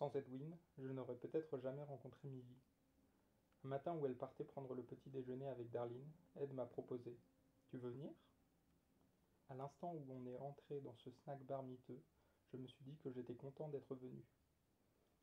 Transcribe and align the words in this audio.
Sans 0.00 0.16
Edwin, 0.16 0.56
je 0.78 0.88
n'aurais 0.88 1.16
peut-être 1.16 1.58
jamais 1.58 1.82
rencontré 1.82 2.26
Milly. 2.26 2.56
Un 3.64 3.68
matin 3.68 3.94
où 3.94 4.06
elle 4.06 4.16
partait 4.16 4.44
prendre 4.44 4.72
le 4.74 4.82
petit 4.82 5.10
déjeuner 5.10 5.46
avec 5.46 5.70
Darline, 5.70 6.10
Ed 6.36 6.54
m'a 6.54 6.64
proposé 6.64 7.18
Tu 7.68 7.76
veux 7.76 7.90
venir? 7.90 8.10
À 9.50 9.54
l'instant 9.56 9.92
où 9.92 10.06
on 10.08 10.24
est 10.24 10.36
rentré 10.36 10.80
dans 10.80 10.94
ce 10.94 11.10
snack 11.10 11.44
bar 11.44 11.62
miteux, 11.64 12.02
je 12.50 12.56
me 12.56 12.66
suis 12.66 12.82
dit 12.82 12.96
que 13.04 13.10
j'étais 13.10 13.34
content 13.34 13.68
d'être 13.68 13.94
venu. 13.94 14.24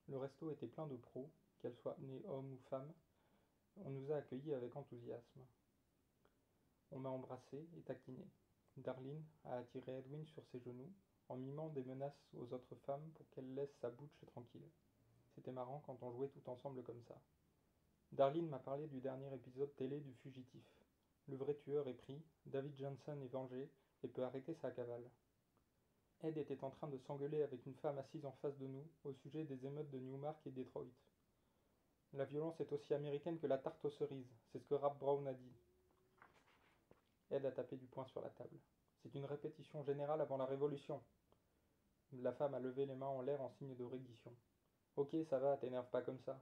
Le 0.10 0.20
resto 0.20 0.52
était 0.52 0.68
plein 0.68 0.86
de 0.86 0.96
pros, 0.96 1.32
qu'elles 1.58 1.78
soient 1.78 1.98
nées 1.98 2.24
hommes 2.28 2.54
ou 2.54 2.60
femmes. 2.70 2.94
On 3.78 3.90
nous 3.90 4.12
a 4.12 4.18
accueillis 4.18 4.54
avec 4.54 4.76
enthousiasme. 4.76 5.42
On 6.92 7.00
m'a 7.00 7.10
embrassé 7.10 7.68
et 7.76 7.82
taquiné. 7.82 8.28
Darline 8.76 9.26
a 9.46 9.58
attiré 9.58 9.98
Edwin 9.98 10.24
sur 10.28 10.46
ses 10.52 10.60
genoux, 10.60 10.94
en 11.30 11.38
mimant 11.38 11.70
des 11.70 11.84
menaces 11.84 12.30
aux 12.38 12.54
autres 12.54 12.76
femmes 12.86 13.10
pour 13.16 13.30
qu'elle 13.30 13.54
laisse 13.54 13.76
sa 13.82 13.90
bouche 13.90 14.26
tranquille. 14.28 14.70
C'était 15.36 15.52
marrant 15.52 15.84
quand 15.86 15.98
on 16.02 16.12
jouait 16.12 16.30
tout 16.30 16.50
ensemble 16.50 16.84
comme 16.84 17.02
ça. 17.08 17.20
Darline 18.12 18.50
m'a 18.50 18.60
parlé 18.60 18.88
du 18.88 19.02
dernier 19.02 19.34
épisode 19.34 19.76
télé 19.76 20.00
du 20.00 20.14
fugitif. 20.16 20.64
Le 21.28 21.36
vrai 21.36 21.56
tueur 21.56 21.88
est 21.88 21.94
pris, 21.94 22.22
David 22.46 22.78
Johnson 22.78 23.20
est 23.22 23.28
vengé 23.28 23.70
et 24.04 24.08
peut 24.08 24.24
arrêter 24.24 24.54
sa 24.56 24.72
cavale. 24.72 25.10
Ed 26.24 26.38
était 26.38 26.64
en 26.64 26.72
train 26.72 26.88
de 26.88 26.98
s'engueuler 26.98 27.44
avec 27.44 27.66
une 27.66 27.76
femme 27.76 27.98
assise 28.00 28.26
en 28.26 28.32
face 28.42 28.58
de 28.58 28.66
nous 28.66 28.88
au 29.04 29.14
sujet 29.14 29.44
des 29.44 29.66
émeutes 29.66 29.92
de 29.92 30.00
Newmark 30.00 30.40
et 30.48 30.52
Detroit. 30.52 30.86
La 32.14 32.26
violence 32.26 32.60
est 32.62 32.72
aussi 32.72 32.94
américaine 32.94 33.38
que 33.38 33.48
la 33.48 33.58
tarte 33.58 33.84
aux 33.86 33.92
cerises, 33.92 34.34
c'est 34.52 34.60
ce 34.60 34.66
que 34.66 34.74
Rap 34.74 34.98
Brown 34.98 35.28
a 35.28 35.34
dit. 35.34 35.56
Ed 37.30 37.46
a 37.46 37.52
tapé 37.52 37.76
du 37.76 37.86
poing 37.88 38.06
sur 38.06 38.22
la 38.22 38.30
table. 38.30 38.58
C'est 39.04 39.14
une 39.14 39.26
répétition 39.26 39.84
générale 39.84 40.22
avant 40.22 40.38
la 40.38 40.46
Révolution. 40.46 41.04
La 42.14 42.32
femme 42.32 42.54
a 42.54 42.60
levé 42.60 42.86
les 42.86 42.96
mains 42.96 43.08
en 43.08 43.22
l'air 43.22 43.42
en 43.42 43.50
signe 43.50 43.76
de 43.76 43.84
reddition. 43.84 44.34
Ok, 44.96 45.16
ça 45.30 45.40
va, 45.40 45.58
t'énerve 45.58 45.90
pas 45.90 46.02
comme 46.02 46.20
ça. 46.20 46.40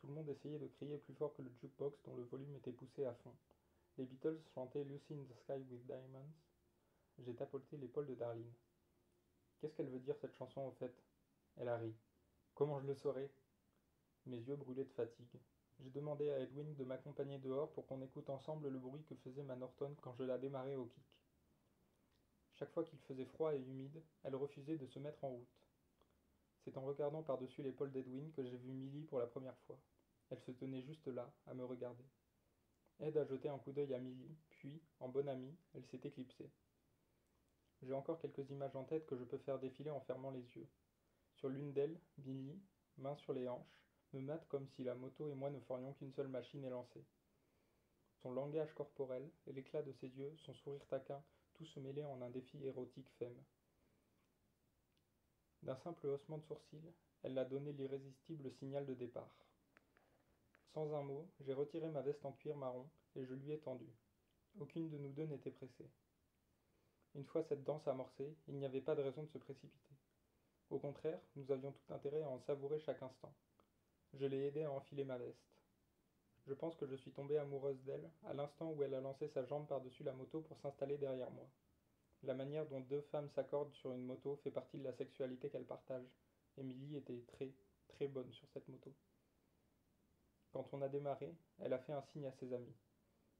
Tout 0.00 0.06
le 0.06 0.14
monde 0.14 0.28
essayait 0.28 0.60
de 0.60 0.68
crier 0.68 0.96
plus 0.96 1.14
fort 1.14 1.34
que 1.34 1.42
le 1.42 1.50
jukebox 1.60 2.00
dont 2.04 2.14
le 2.14 2.22
volume 2.22 2.54
était 2.54 2.72
poussé 2.72 3.04
à 3.04 3.14
fond. 3.14 3.34
Les 3.96 4.04
Beatles 4.04 4.40
chantaient 4.54 4.84
Lucy 4.84 5.14
in 5.14 5.24
the 5.24 5.36
Sky 5.38 5.60
with 5.70 5.84
Diamonds. 5.86 6.32
J'ai 7.18 7.34
tapoté 7.34 7.76
l'épaule 7.76 8.06
de 8.06 8.14
Darlene. 8.14 8.52
Qu'est-ce 9.58 9.74
qu'elle 9.74 9.88
veut 9.88 9.98
dire 9.98 10.16
cette 10.20 10.36
chanson 10.36 10.60
au 10.60 10.70
fait? 10.70 10.94
Elle 11.56 11.68
a 11.68 11.76
ri. 11.76 11.92
Comment 12.54 12.80
je 12.80 12.86
le 12.86 12.94
saurais? 12.94 13.30
Mes 14.26 14.38
yeux 14.38 14.54
brûlaient 14.54 14.84
de 14.84 14.92
fatigue. 14.92 15.40
J'ai 15.80 15.90
demandé 15.90 16.30
à 16.30 16.38
Edwin 16.38 16.74
de 16.76 16.84
m'accompagner 16.84 17.38
dehors 17.38 17.72
pour 17.72 17.86
qu'on 17.86 18.00
écoute 18.02 18.30
ensemble 18.30 18.68
le 18.68 18.78
bruit 18.78 19.02
que 19.02 19.16
faisait 19.16 19.42
ma 19.42 19.56
Norton 19.56 19.96
quand 20.00 20.14
je 20.14 20.22
la 20.22 20.38
démarrais 20.38 20.76
au 20.76 20.86
kick. 20.86 21.17
Chaque 22.58 22.72
fois 22.72 22.82
qu'il 22.82 22.98
faisait 22.98 23.24
froid 23.24 23.54
et 23.54 23.60
humide, 23.60 24.02
elle 24.24 24.34
refusait 24.34 24.78
de 24.78 24.86
se 24.88 24.98
mettre 24.98 25.22
en 25.22 25.28
route. 25.28 25.62
C'est 26.64 26.76
en 26.76 26.84
regardant 26.84 27.22
par-dessus 27.22 27.62
l'épaule 27.62 27.92
d'Edwin 27.92 28.32
que 28.32 28.42
j'ai 28.42 28.56
vu 28.56 28.72
Milly 28.72 29.04
pour 29.04 29.20
la 29.20 29.28
première 29.28 29.56
fois. 29.58 29.78
Elle 30.30 30.40
se 30.40 30.50
tenait 30.50 30.82
juste 30.82 31.06
là, 31.06 31.32
à 31.46 31.54
me 31.54 31.64
regarder. 31.64 32.04
Ed 32.98 33.16
a 33.16 33.24
jeté 33.24 33.48
un 33.48 33.58
coup 33.58 33.70
d'œil 33.70 33.94
à 33.94 34.00
Milly, 34.00 34.36
puis, 34.50 34.82
en 34.98 35.08
bonne 35.08 35.28
amie, 35.28 35.56
elle 35.72 35.86
s'est 35.86 36.00
éclipsée. 36.02 36.50
J'ai 37.82 37.92
encore 37.92 38.18
quelques 38.18 38.50
images 38.50 38.74
en 38.74 38.82
tête 38.82 39.06
que 39.06 39.16
je 39.16 39.22
peux 39.22 39.38
faire 39.38 39.60
défiler 39.60 39.90
en 39.90 40.00
fermant 40.00 40.32
les 40.32 40.44
yeux. 40.56 40.68
Sur 41.36 41.50
l'une 41.50 41.72
d'elles, 41.72 42.00
Billy, 42.16 42.60
main 42.96 43.14
sur 43.14 43.34
les 43.34 43.48
hanches, 43.48 43.84
me 44.12 44.20
mate 44.20 44.48
comme 44.48 44.66
si 44.66 44.82
la 44.82 44.96
moto 44.96 45.28
et 45.28 45.34
moi 45.34 45.50
ne 45.50 45.60
ferions 45.60 45.92
qu'une 45.92 46.12
seule 46.12 46.26
machine 46.26 46.64
élancée. 46.64 47.04
Son 48.20 48.32
langage 48.32 48.74
corporel 48.74 49.30
et 49.46 49.52
l'éclat 49.52 49.82
de 49.82 49.92
ses 49.92 50.08
yeux, 50.08 50.34
son 50.38 50.54
sourire 50.54 50.84
taquin, 50.88 51.22
tout 51.58 51.66
se 51.66 51.80
mêlait 51.80 52.04
en 52.04 52.22
un 52.22 52.30
défi 52.30 52.64
érotique 52.64 53.10
femme. 53.18 53.42
D'un 55.64 55.76
simple 55.76 56.06
haussement 56.06 56.38
de 56.38 56.44
sourcils, 56.44 56.92
elle 57.24 57.36
a 57.36 57.44
donné 57.44 57.72
l'irrésistible 57.72 58.52
signal 58.52 58.86
de 58.86 58.94
départ. 58.94 59.34
Sans 60.72 60.94
un 60.94 61.02
mot, 61.02 61.28
j'ai 61.40 61.52
retiré 61.52 61.88
ma 61.88 62.00
veste 62.00 62.24
en 62.24 62.32
cuir 62.32 62.56
marron 62.56 62.88
et 63.16 63.24
je 63.24 63.34
lui 63.34 63.50
ai 63.50 63.58
tendu. 63.58 63.88
Aucune 64.60 64.88
de 64.88 64.98
nous 64.98 65.12
deux 65.12 65.26
n'était 65.26 65.50
pressée. 65.50 65.90
Une 67.16 67.24
fois 67.24 67.42
cette 67.42 67.64
danse 67.64 67.88
amorcée, 67.88 68.36
il 68.46 68.54
n'y 68.54 68.64
avait 68.64 68.80
pas 68.80 68.94
de 68.94 69.02
raison 69.02 69.24
de 69.24 69.30
se 69.30 69.38
précipiter. 69.38 69.94
Au 70.70 70.78
contraire, 70.78 71.20
nous 71.34 71.50
avions 71.50 71.72
tout 71.72 71.92
intérêt 71.92 72.22
à 72.22 72.28
en 72.28 72.38
savourer 72.40 72.78
chaque 72.78 73.02
instant. 73.02 73.34
Je 74.14 74.26
l'ai 74.26 74.46
aidée 74.46 74.62
à 74.62 74.70
enfiler 74.70 75.04
ma 75.04 75.18
veste. 75.18 75.57
Je 76.48 76.54
pense 76.54 76.74
que 76.76 76.86
je 76.86 76.96
suis 76.96 77.12
tombé 77.12 77.36
amoureuse 77.36 77.82
d'elle 77.82 78.10
à 78.24 78.32
l'instant 78.32 78.70
où 78.70 78.82
elle 78.82 78.94
a 78.94 79.02
lancé 79.02 79.28
sa 79.28 79.44
jambe 79.44 79.66
par-dessus 79.66 80.02
la 80.02 80.14
moto 80.14 80.40
pour 80.40 80.58
s'installer 80.60 80.96
derrière 80.96 81.30
moi. 81.30 81.46
La 82.22 82.32
manière 82.32 82.66
dont 82.66 82.80
deux 82.80 83.02
femmes 83.02 83.28
s'accordent 83.28 83.74
sur 83.74 83.92
une 83.92 84.06
moto 84.06 84.36
fait 84.36 84.50
partie 84.50 84.78
de 84.78 84.84
la 84.84 84.94
sexualité 84.94 85.50
qu'elles 85.50 85.66
partagent. 85.66 86.10
Émilie 86.56 86.96
était 86.96 87.22
très, 87.26 87.52
très 87.88 88.08
bonne 88.08 88.32
sur 88.32 88.48
cette 88.48 88.66
moto. 88.68 88.90
Quand 90.50 90.66
on 90.72 90.80
a 90.80 90.88
démarré, 90.88 91.36
elle 91.58 91.74
a 91.74 91.78
fait 91.80 91.92
un 91.92 92.02
signe 92.12 92.26
à 92.26 92.32
ses 92.32 92.50
amis. 92.54 92.74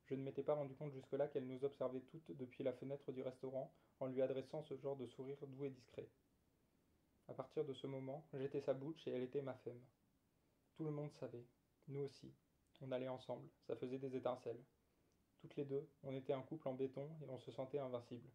Je 0.04 0.14
ne 0.14 0.22
m'étais 0.22 0.42
pas 0.42 0.54
rendu 0.54 0.74
compte 0.74 0.92
jusque-là 0.92 1.28
qu'elle 1.28 1.47
nous 1.47 1.64
observait 1.64 2.02
toutes 2.02 2.36
depuis 2.36 2.62
la 2.62 2.74
fenêtre 2.74 3.10
du 3.10 3.22
restaurant 3.22 3.72
en 4.00 4.06
lui 4.06 4.20
adressant 4.20 4.62
ce 4.64 4.76
genre 4.76 4.97
de 4.97 5.06
sourire 5.06 5.38
doux 5.47 5.64
et 5.64 5.70
discret. 5.70 6.10
À 7.28 7.32
partir 7.32 7.64
de 7.64 7.72
ce 7.72 7.86
moment, 7.86 8.26
j'étais 8.34 8.60
sa 8.60 8.74
bouche 8.74 9.08
et 9.08 9.12
elle 9.12 9.22
était 9.22 9.42
ma 9.42 9.54
femme. 9.54 9.80
Tout 10.74 10.84
le 10.84 10.91
monde 10.91 11.12
savait, 11.14 11.47
nous 11.88 12.00
aussi. 12.00 12.34
On 12.81 12.93
allait 12.93 13.09
ensemble, 13.09 13.49
ça 13.66 13.77
faisait 13.77 13.99
des 13.99 14.16
étincelles. 14.16 14.62
Toutes 15.41 15.56
les 15.56 15.65
deux, 15.65 15.89
on 16.03 16.15
était 16.15 16.33
un 16.33 16.43
couple 16.43 16.69
en 16.69 16.75
béton 16.75 17.09
et 17.22 17.31
on 17.31 17.39
se 17.39 17.50
sentait 17.50 17.78
invincible. 17.78 18.28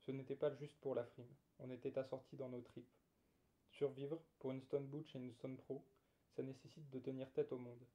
Ce 0.00 0.10
n'était 0.10 0.36
pas 0.36 0.54
juste 0.54 0.78
pour 0.80 0.94
la 0.94 1.04
frime, 1.04 1.34
on 1.58 1.70
était 1.70 1.96
assortis 1.98 2.36
dans 2.36 2.48
nos 2.48 2.60
tripes. 2.60 2.92
Survivre, 3.70 4.22
pour 4.38 4.52
une 4.52 4.62
Stone 4.62 4.86
Butch 4.86 5.14
et 5.14 5.18
une 5.18 5.32
Stone 5.32 5.56
Pro, 5.56 5.84
ça 6.36 6.42
nécessite 6.42 6.88
de 6.90 6.98
tenir 6.98 7.30
tête 7.32 7.52
au 7.52 7.58
monde. 7.58 7.86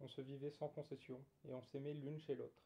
On 0.00 0.08
se 0.08 0.20
vivait 0.20 0.50
sans 0.50 0.68
concession, 0.68 1.24
et 1.44 1.54
on 1.54 1.62
s'aimait 1.62 1.94
l'une 1.94 2.18
chez 2.20 2.34
l'autre. 2.34 2.62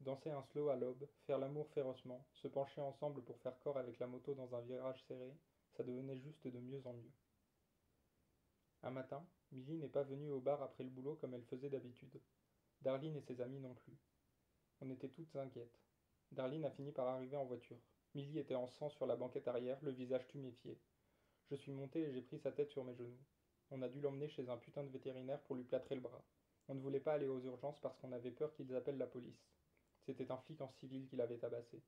Danser 0.00 0.30
un 0.30 0.42
slow 0.44 0.70
à 0.70 0.76
l'aube, 0.76 1.06
faire 1.26 1.38
l'amour 1.38 1.68
férocement, 1.70 2.24
se 2.32 2.48
pencher 2.48 2.80
ensemble 2.80 3.22
pour 3.22 3.38
faire 3.40 3.58
corps 3.60 3.76
avec 3.76 3.98
la 3.98 4.06
moto 4.06 4.34
dans 4.34 4.54
un 4.54 4.60
virage 4.62 5.04
serré, 5.04 5.36
ça 5.76 5.82
devenait 5.82 6.18
juste 6.18 6.46
de 6.46 6.58
mieux 6.58 6.80
en 6.86 6.94
mieux. 6.94 7.12
Un 8.82 8.90
matin, 8.90 9.22
Milly 9.52 9.76
n'est 9.76 9.88
pas 9.88 10.02
venue 10.02 10.30
au 10.30 10.40
bar 10.40 10.62
après 10.62 10.84
le 10.84 10.90
boulot 10.90 11.16
comme 11.16 11.34
elle 11.34 11.44
faisait 11.44 11.68
d'habitude. 11.68 12.20
Darline 12.80 13.16
et 13.16 13.20
ses 13.20 13.42
amis 13.42 13.60
non 13.60 13.74
plus. 13.74 13.98
On 14.80 14.88
était 14.90 15.10
toutes 15.10 15.36
inquiètes. 15.36 15.78
Darline 16.32 16.64
a 16.64 16.70
fini 16.70 16.90
par 16.90 17.06
arriver 17.08 17.36
en 17.36 17.44
voiture. 17.44 17.76
Milly 18.14 18.38
était 18.38 18.54
en 18.54 18.68
sang 18.68 18.88
sur 18.88 19.06
la 19.06 19.16
banquette 19.16 19.48
arrière, 19.48 19.78
le 19.82 19.90
visage 19.90 20.26
tuméfié. 20.28 20.78
Je 21.50 21.56
suis 21.56 21.72
monté 21.72 22.00
et 22.00 22.12
j'ai 22.12 22.22
pris 22.22 22.38
sa 22.38 22.52
tête 22.52 22.70
sur 22.70 22.84
mes 22.84 22.94
genoux. 22.94 23.20
On 23.70 23.82
a 23.82 23.88
dû 23.88 24.00
l'emmener 24.00 24.28
chez 24.28 24.48
un 24.48 24.56
putain 24.56 24.82
de 24.82 24.88
vétérinaire 24.88 25.40
pour 25.42 25.56
lui 25.56 25.64
plâtrer 25.64 25.94
le 25.94 26.00
bras. 26.00 26.24
On 26.68 26.74
ne 26.74 26.80
voulait 26.80 27.00
pas 27.00 27.14
aller 27.14 27.28
aux 27.28 27.40
urgences 27.40 27.80
parce 27.80 27.98
qu'on 27.98 28.12
avait 28.12 28.30
peur 28.30 28.54
qu'ils 28.54 28.74
appellent 28.74 28.98
la 28.98 29.06
police. 29.06 29.50
C'était 30.06 30.32
un 30.32 30.38
flic 30.38 30.60
en 30.60 30.70
civil 30.80 31.06
qui 31.06 31.16
l'avait 31.16 31.38
tabassé. 31.38 31.82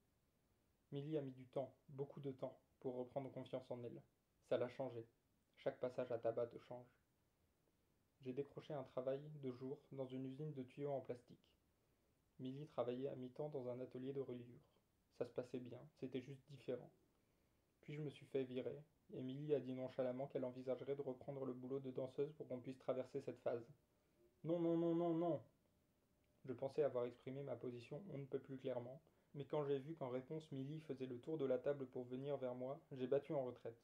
Milly 0.91 1.17
a 1.17 1.23
mis 1.23 1.33
du 1.33 1.47
temps, 1.47 1.75
beaucoup 1.89 2.21
de 2.21 2.33
temps, 2.33 2.61
pour 2.81 2.97
reprendre 2.97 3.33
confiance 3.33 3.71
en 3.71 3.83
elle. 3.83 4.03
Ça 4.49 4.59
l'a 4.59 4.69
changé. 4.69 5.07
Chaque 5.63 5.79
passage 5.79 6.11
à 6.11 6.19
tabac 6.19 6.49
te 6.49 6.59
change. 6.59 6.89
J'ai 8.21 8.33
décroché 8.33 8.75
un 8.75 8.83
travail 8.83 9.21
de 9.45 9.53
jour 9.53 9.79
dans 9.93 10.09
une 10.09 10.27
usine 10.27 10.53
de 10.55 10.65
tuyaux 10.65 10.91
en 10.91 11.01
plastique. 11.01 11.55
Milly 12.41 12.67
travaillait 12.67 13.11
à 13.11 13.15
mi-temps 13.15 13.49
dans 13.51 13.69
un 13.69 13.79
atelier 13.79 14.13
de 14.13 14.21
reliure. 14.21 14.59
Ça 15.19 15.25
se 15.25 15.31
passait 15.31 15.61
bien, 15.61 15.79
c'était 16.01 16.21
juste 16.21 16.43
différent. 16.51 16.91
Puis 17.81 17.95
je 17.95 18.01
me 18.01 18.11
suis 18.11 18.27
fait 18.27 18.43
virer, 18.43 18.83
Émilie 19.15 19.55
a 19.55 19.61
dit 19.61 19.75
nonchalamment 19.75 20.27
qu'elle 20.27 20.45
envisagerait 20.45 20.97
de 20.97 21.03
reprendre 21.03 21.45
le 21.45 21.53
boulot 21.53 21.79
de 21.79 21.93
danseuse 21.93 22.33
pour 22.33 22.49
qu'on 22.49 22.59
puisse 22.59 22.81
traverser 22.81 23.21
cette 23.21 23.41
phase. 23.43 23.65
Non, 24.43 24.59
non, 24.59 24.77
non, 24.77 24.97
non, 24.97 25.15
non 25.15 25.41
Je 26.45 26.53
pensais 26.55 26.83
avoir 26.83 27.05
exprimé 27.05 27.45
ma 27.45 27.55
position 27.55 28.03
on 28.11 28.19
ne 28.19 28.27
peut 28.27 28.41
plus 28.41 28.59
clairement, 28.59 29.01
mais 29.35 29.45
quand 29.45 29.65
j'ai 29.65 29.79
vu 29.79 29.95
qu'en 29.95 30.09
réponse 30.09 30.51
Milly 30.51 30.81
faisait 30.81 31.07
le 31.07 31.21
tour 31.21 31.39
de 31.39 31.47
la 31.47 31.59
table 31.59 31.87
pour 31.87 32.03
venir 32.03 32.37
vers 32.39 32.57
moi, 32.57 32.81
j'ai 32.91 33.07
battu 33.07 33.33
en 33.33 33.45
retraite. 33.45 33.79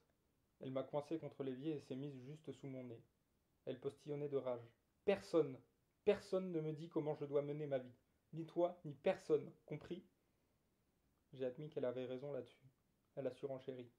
Elle 0.60 0.72
m'a 0.72 0.82
coincé 0.82 1.18
contre 1.18 1.44
l'évier 1.44 1.76
et 1.76 1.80
s'est 1.80 1.96
mise 1.96 2.18
juste 2.24 2.52
sous 2.52 2.66
mon 2.66 2.84
nez. 2.84 3.02
Elle 3.64 3.80
postillonnait 3.80 4.28
de 4.28 4.36
rage. 4.36 4.66
Personne, 5.04 5.58
personne 6.04 6.52
ne 6.52 6.60
me 6.60 6.72
dit 6.72 6.88
comment 6.88 7.14
je 7.14 7.24
dois 7.24 7.42
mener 7.42 7.66
ma 7.66 7.78
vie. 7.78 7.94
Ni 8.32 8.46
toi, 8.46 8.78
ni 8.84 8.94
personne, 8.94 9.52
compris? 9.66 10.04
J'ai 11.32 11.44
admis 11.44 11.70
qu'elle 11.70 11.84
avait 11.84 12.06
raison 12.06 12.32
là-dessus. 12.32 12.66
Elle 13.14 13.26
a 13.26 13.32
surenchéri. 13.32 13.90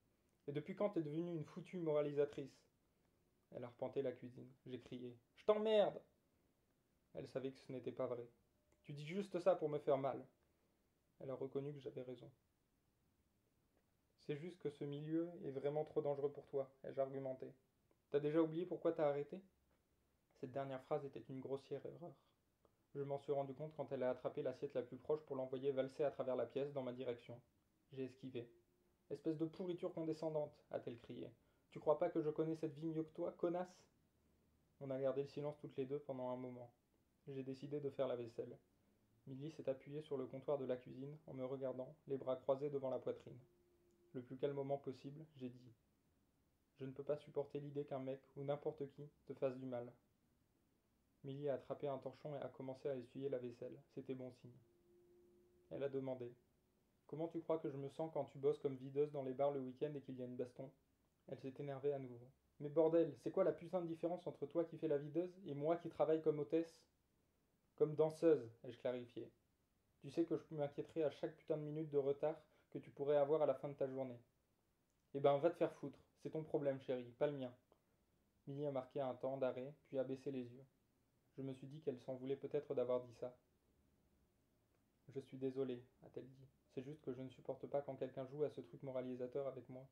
Et 0.47 0.51
depuis 0.51 0.75
quand 0.75 0.89
t'es 0.89 1.03
devenue 1.03 1.35
une 1.35 1.45
foutue 1.45 1.79
moralisatrice? 1.79 2.63
Elle 3.51 3.63
a 3.63 3.67
repenté 3.67 4.01
la 4.01 4.11
cuisine. 4.11 4.51
J'ai 4.65 4.79
crié. 4.79 5.17
Je 5.35 5.45
t'emmerde 5.45 6.01
Elle 7.13 7.27
savait 7.27 7.51
que 7.51 7.59
ce 7.59 7.71
n'était 7.71 7.91
pas 7.91 8.07
vrai. 8.07 8.27
Tu 8.83 8.93
dis 8.93 9.05
juste 9.05 9.39
ça 9.39 9.55
pour 9.55 9.69
me 9.69 9.79
faire 9.79 9.97
mal. 9.97 10.25
Elle 11.19 11.31
a 11.31 11.35
reconnu 11.35 11.73
que 11.73 11.79
j'avais 11.79 12.01
raison. 12.01 12.31
C'est 14.29 14.37
juste 14.37 14.59
que 14.59 14.69
ce 14.69 14.83
milieu 14.83 15.27
est 15.43 15.49
vraiment 15.49 15.85
trop 15.85 16.03
dangereux 16.03 16.31
pour 16.31 16.45
toi, 16.45 16.69
ai-je 16.83 17.01
argumenté. 17.01 17.51
T'as 18.11 18.19
déjà 18.19 18.39
oublié 18.39 18.63
pourquoi 18.67 18.91
t'as 18.91 19.09
arrêté? 19.09 19.41
Cette 20.39 20.51
dernière 20.51 20.83
phrase 20.83 21.03
était 21.03 21.25
une 21.29 21.39
grossière 21.39 21.83
erreur. 21.83 22.13
Je 22.93 23.01
m'en 23.01 23.17
suis 23.17 23.31
rendu 23.31 23.55
compte 23.55 23.73
quand 23.75 23.91
elle 23.91 24.03
a 24.03 24.11
attrapé 24.11 24.43
l'assiette 24.43 24.75
la 24.75 24.83
plus 24.83 24.97
proche 24.97 25.25
pour 25.25 25.35
l'envoyer 25.35 25.71
valser 25.71 26.03
à 26.03 26.11
travers 26.11 26.35
la 26.35 26.45
pièce 26.45 26.71
dans 26.73 26.83
ma 26.83 26.93
direction. 26.93 27.41
J'ai 27.91 28.03
esquivé. 28.03 28.47
Espèce 29.09 29.39
de 29.39 29.45
pourriture 29.45 29.95
condescendante, 29.95 30.63
a-t-elle 30.69 30.99
crié. 30.99 31.31
Tu 31.71 31.79
crois 31.79 31.97
pas 31.97 32.11
que 32.11 32.21
je 32.21 32.29
connais 32.29 32.55
cette 32.55 32.75
vie 32.75 32.85
mieux 32.85 33.05
que 33.05 33.15
toi, 33.15 33.31
connasse? 33.31 33.83
On 34.79 34.91
a 34.91 34.99
gardé 34.99 35.23
le 35.23 35.27
silence 35.27 35.57
toutes 35.57 35.75
les 35.75 35.87
deux 35.87 36.01
pendant 36.01 36.29
un 36.29 36.37
moment. 36.37 36.71
J'ai 37.29 37.41
décidé 37.41 37.79
de 37.79 37.89
faire 37.89 38.07
la 38.07 38.15
vaisselle. 38.15 38.59
Milly 39.25 39.49
s'est 39.49 39.69
appuyée 39.69 40.03
sur 40.03 40.17
le 40.17 40.27
comptoir 40.27 40.59
de 40.59 40.65
la 40.65 40.77
cuisine 40.77 41.17
en 41.25 41.33
me 41.33 41.45
regardant, 41.45 41.95
les 42.07 42.17
bras 42.17 42.35
croisés 42.35 42.69
devant 42.69 42.91
la 42.91 42.99
poitrine. 42.99 43.39
Le 44.13 44.21
plus 44.21 44.37
calmement 44.37 44.77
possible, 44.79 45.23
j'ai 45.35 45.49
dit 45.49 45.73
Je 46.79 46.85
ne 46.85 46.91
peux 46.91 47.03
pas 47.03 47.17
supporter 47.17 47.59
l'idée 47.59 47.85
qu'un 47.85 47.99
mec, 47.99 48.21
ou 48.35 48.43
n'importe 48.43 48.89
qui, 48.89 49.07
te 49.27 49.33
fasse 49.35 49.55
du 49.57 49.67
mal. 49.67 49.91
Milly 51.23 51.47
a 51.47 51.55
attrapé 51.55 51.87
un 51.87 51.97
torchon 51.99 52.35
et 52.35 52.41
a 52.41 52.47
commencé 52.47 52.89
à 52.89 52.95
essuyer 52.95 53.29
la 53.29 53.37
vaisselle. 53.37 53.77
C'était 53.93 54.15
bon 54.15 54.31
signe. 54.31 54.57
Elle 55.69 55.83
a 55.83 55.89
demandé 55.89 56.33
Comment 57.05 57.27
tu 57.27 57.41
crois 57.41 57.59
que 57.59 57.69
je 57.69 57.77
me 57.77 57.89
sens 57.89 58.09
quand 58.13 58.25
tu 58.25 58.39
bosses 58.39 58.59
comme 58.59 58.77
videuse 58.77 59.11
dans 59.11 59.23
les 59.23 59.33
bars 59.33 59.51
le 59.51 59.59
week-end 59.59 59.93
et 59.95 60.01
qu'il 60.01 60.17
y 60.17 60.21
a 60.21 60.25
une 60.25 60.37
baston? 60.37 60.71
Elle 61.27 61.39
s'est 61.39 61.53
énervée 61.59 61.93
à 61.93 61.99
nouveau. 61.99 62.31
Mais 62.59 62.69
bordel, 62.69 63.15
c'est 63.17 63.31
quoi 63.31 63.43
la 63.43 63.51
putain 63.51 63.81
de 63.81 63.87
différence 63.87 64.25
entre 64.25 64.47
toi 64.47 64.65
qui 64.65 64.77
fais 64.77 64.87
la 64.87 64.97
videuse 64.97 65.33
et 65.45 65.53
moi 65.53 65.77
qui 65.77 65.89
travaille 65.89 66.21
comme 66.21 66.39
hôtesse? 66.39 66.81
Comme 67.75 67.95
danseuse, 67.95 68.49
ai-je 68.63 68.79
clarifié. 68.79 69.31
Tu 70.01 70.09
sais 70.09 70.25
que 70.25 70.37
je 70.37 70.55
m'inquiéterai 70.55 71.03
à 71.03 71.11
chaque 71.11 71.35
putain 71.35 71.57
de 71.57 71.63
minute 71.63 71.89
de 71.89 71.97
retard 71.97 72.39
que 72.69 72.77
tu 72.77 72.89
pourrais 72.91 73.17
avoir 73.17 73.41
à 73.41 73.45
la 73.45 73.55
fin 73.55 73.69
de 73.69 73.73
ta 73.73 73.87
journée. 73.87 74.19
Eh 75.13 75.19
ben, 75.19 75.37
va 75.37 75.49
te 75.49 75.57
faire 75.57 75.73
foutre. 75.73 75.99
C'est 76.21 76.29
ton 76.29 76.43
problème, 76.43 76.79
chérie, 76.81 77.11
pas 77.17 77.27
le 77.27 77.37
mien. 77.37 77.53
Milly 78.47 78.65
a 78.65 78.71
marqué 78.71 78.99
un 78.99 79.13
temps 79.15 79.37
d'arrêt, 79.37 79.73
puis 79.87 79.99
a 79.99 80.03
baissé 80.03 80.31
les 80.31 80.43
yeux. 80.43 80.65
Je 81.37 81.41
me 81.41 81.53
suis 81.53 81.67
dit 81.67 81.81
qu'elle 81.81 81.99
s'en 81.99 82.15
voulait 82.15 82.35
peut-être 82.35 82.75
d'avoir 82.75 83.01
dit 83.01 83.13
ça. 83.13 83.35
Je 85.07 85.19
suis 85.19 85.37
désolé, 85.37 85.83
a-t-elle 86.03 86.27
dit. 86.27 86.47
C'est 86.73 86.83
juste 86.83 87.01
que 87.01 87.13
je 87.13 87.21
ne 87.21 87.29
supporte 87.29 87.65
pas 87.67 87.81
quand 87.81 87.95
quelqu'un 87.95 88.27
joue 88.27 88.43
à 88.43 88.49
ce 88.49 88.61
truc 88.61 88.83
moralisateur 88.83 89.47
avec 89.47 89.67
moi. 89.69 89.87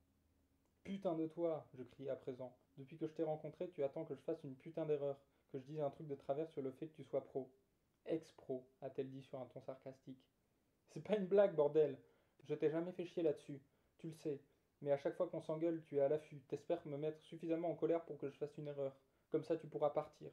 Putain 0.84 1.16
de 1.16 1.28
toi, 1.28 1.68
je 1.74 1.84
criai 1.84 2.10
à 2.10 2.16
présent. 2.16 2.56
Depuis 2.78 2.98
que 2.98 3.08
je 3.08 3.14
t'ai 3.14 3.24
rencontré, 3.24 3.70
tu 3.72 3.84
attends 3.84 4.06
que 4.06 4.16
je 4.16 4.22
fasse 4.22 4.44
une 4.44 4.56
putain 4.56 4.86
d'erreur, 4.86 5.18
que 5.52 5.60
je 5.60 5.64
dise 5.66 5.80
un 5.80 5.90
truc 5.90 6.08
de 6.08 6.16
travers 6.16 6.50
sur 6.50 6.62
le 6.62 6.72
fait 6.72 6.88
que 6.88 6.96
tu 6.96 7.04
sois 7.04 7.24
pro. 7.24 7.52
Ex-pro, 8.06 8.66
a-t-elle 8.82 9.10
dit 9.10 9.24
sur 9.24 9.40
un 9.40 9.46
ton 9.46 9.62
sarcastique. 9.62 10.24
C'est 10.90 11.02
pas 11.02 11.18
une 11.18 11.28
blague, 11.28 11.56
bordel. 11.56 11.98
Je 12.48 12.56
t'ai 12.56 12.70
jamais 12.70 12.94
fait 12.94 13.06
chier 13.06 13.24
là-dessus. 13.24 13.60
Tu 13.98 14.08
le 14.08 14.14
sais. 14.14 14.40
Mais 14.82 14.92
à 14.92 14.98
chaque 14.98 15.16
fois 15.16 15.28
qu'on 15.28 15.42
s'engueule, 15.42 15.84
tu 15.84 15.98
es 15.98 16.02
à 16.02 16.08
l'affût. 16.08 16.40
T'espères 16.48 16.86
me 16.88 16.98
mettre 16.98 17.22
suffisamment 17.24 17.70
en 17.70 17.76
colère 17.76 18.06
pour 18.06 18.18
que 18.18 18.30
je 18.30 18.38
fasse 18.38 18.58
une 18.58 18.68
erreur. 18.68 18.96
Comme 19.32 19.44
ça, 19.44 19.58
tu 19.58 19.68
pourras 19.68 19.90
partir. 19.90 20.32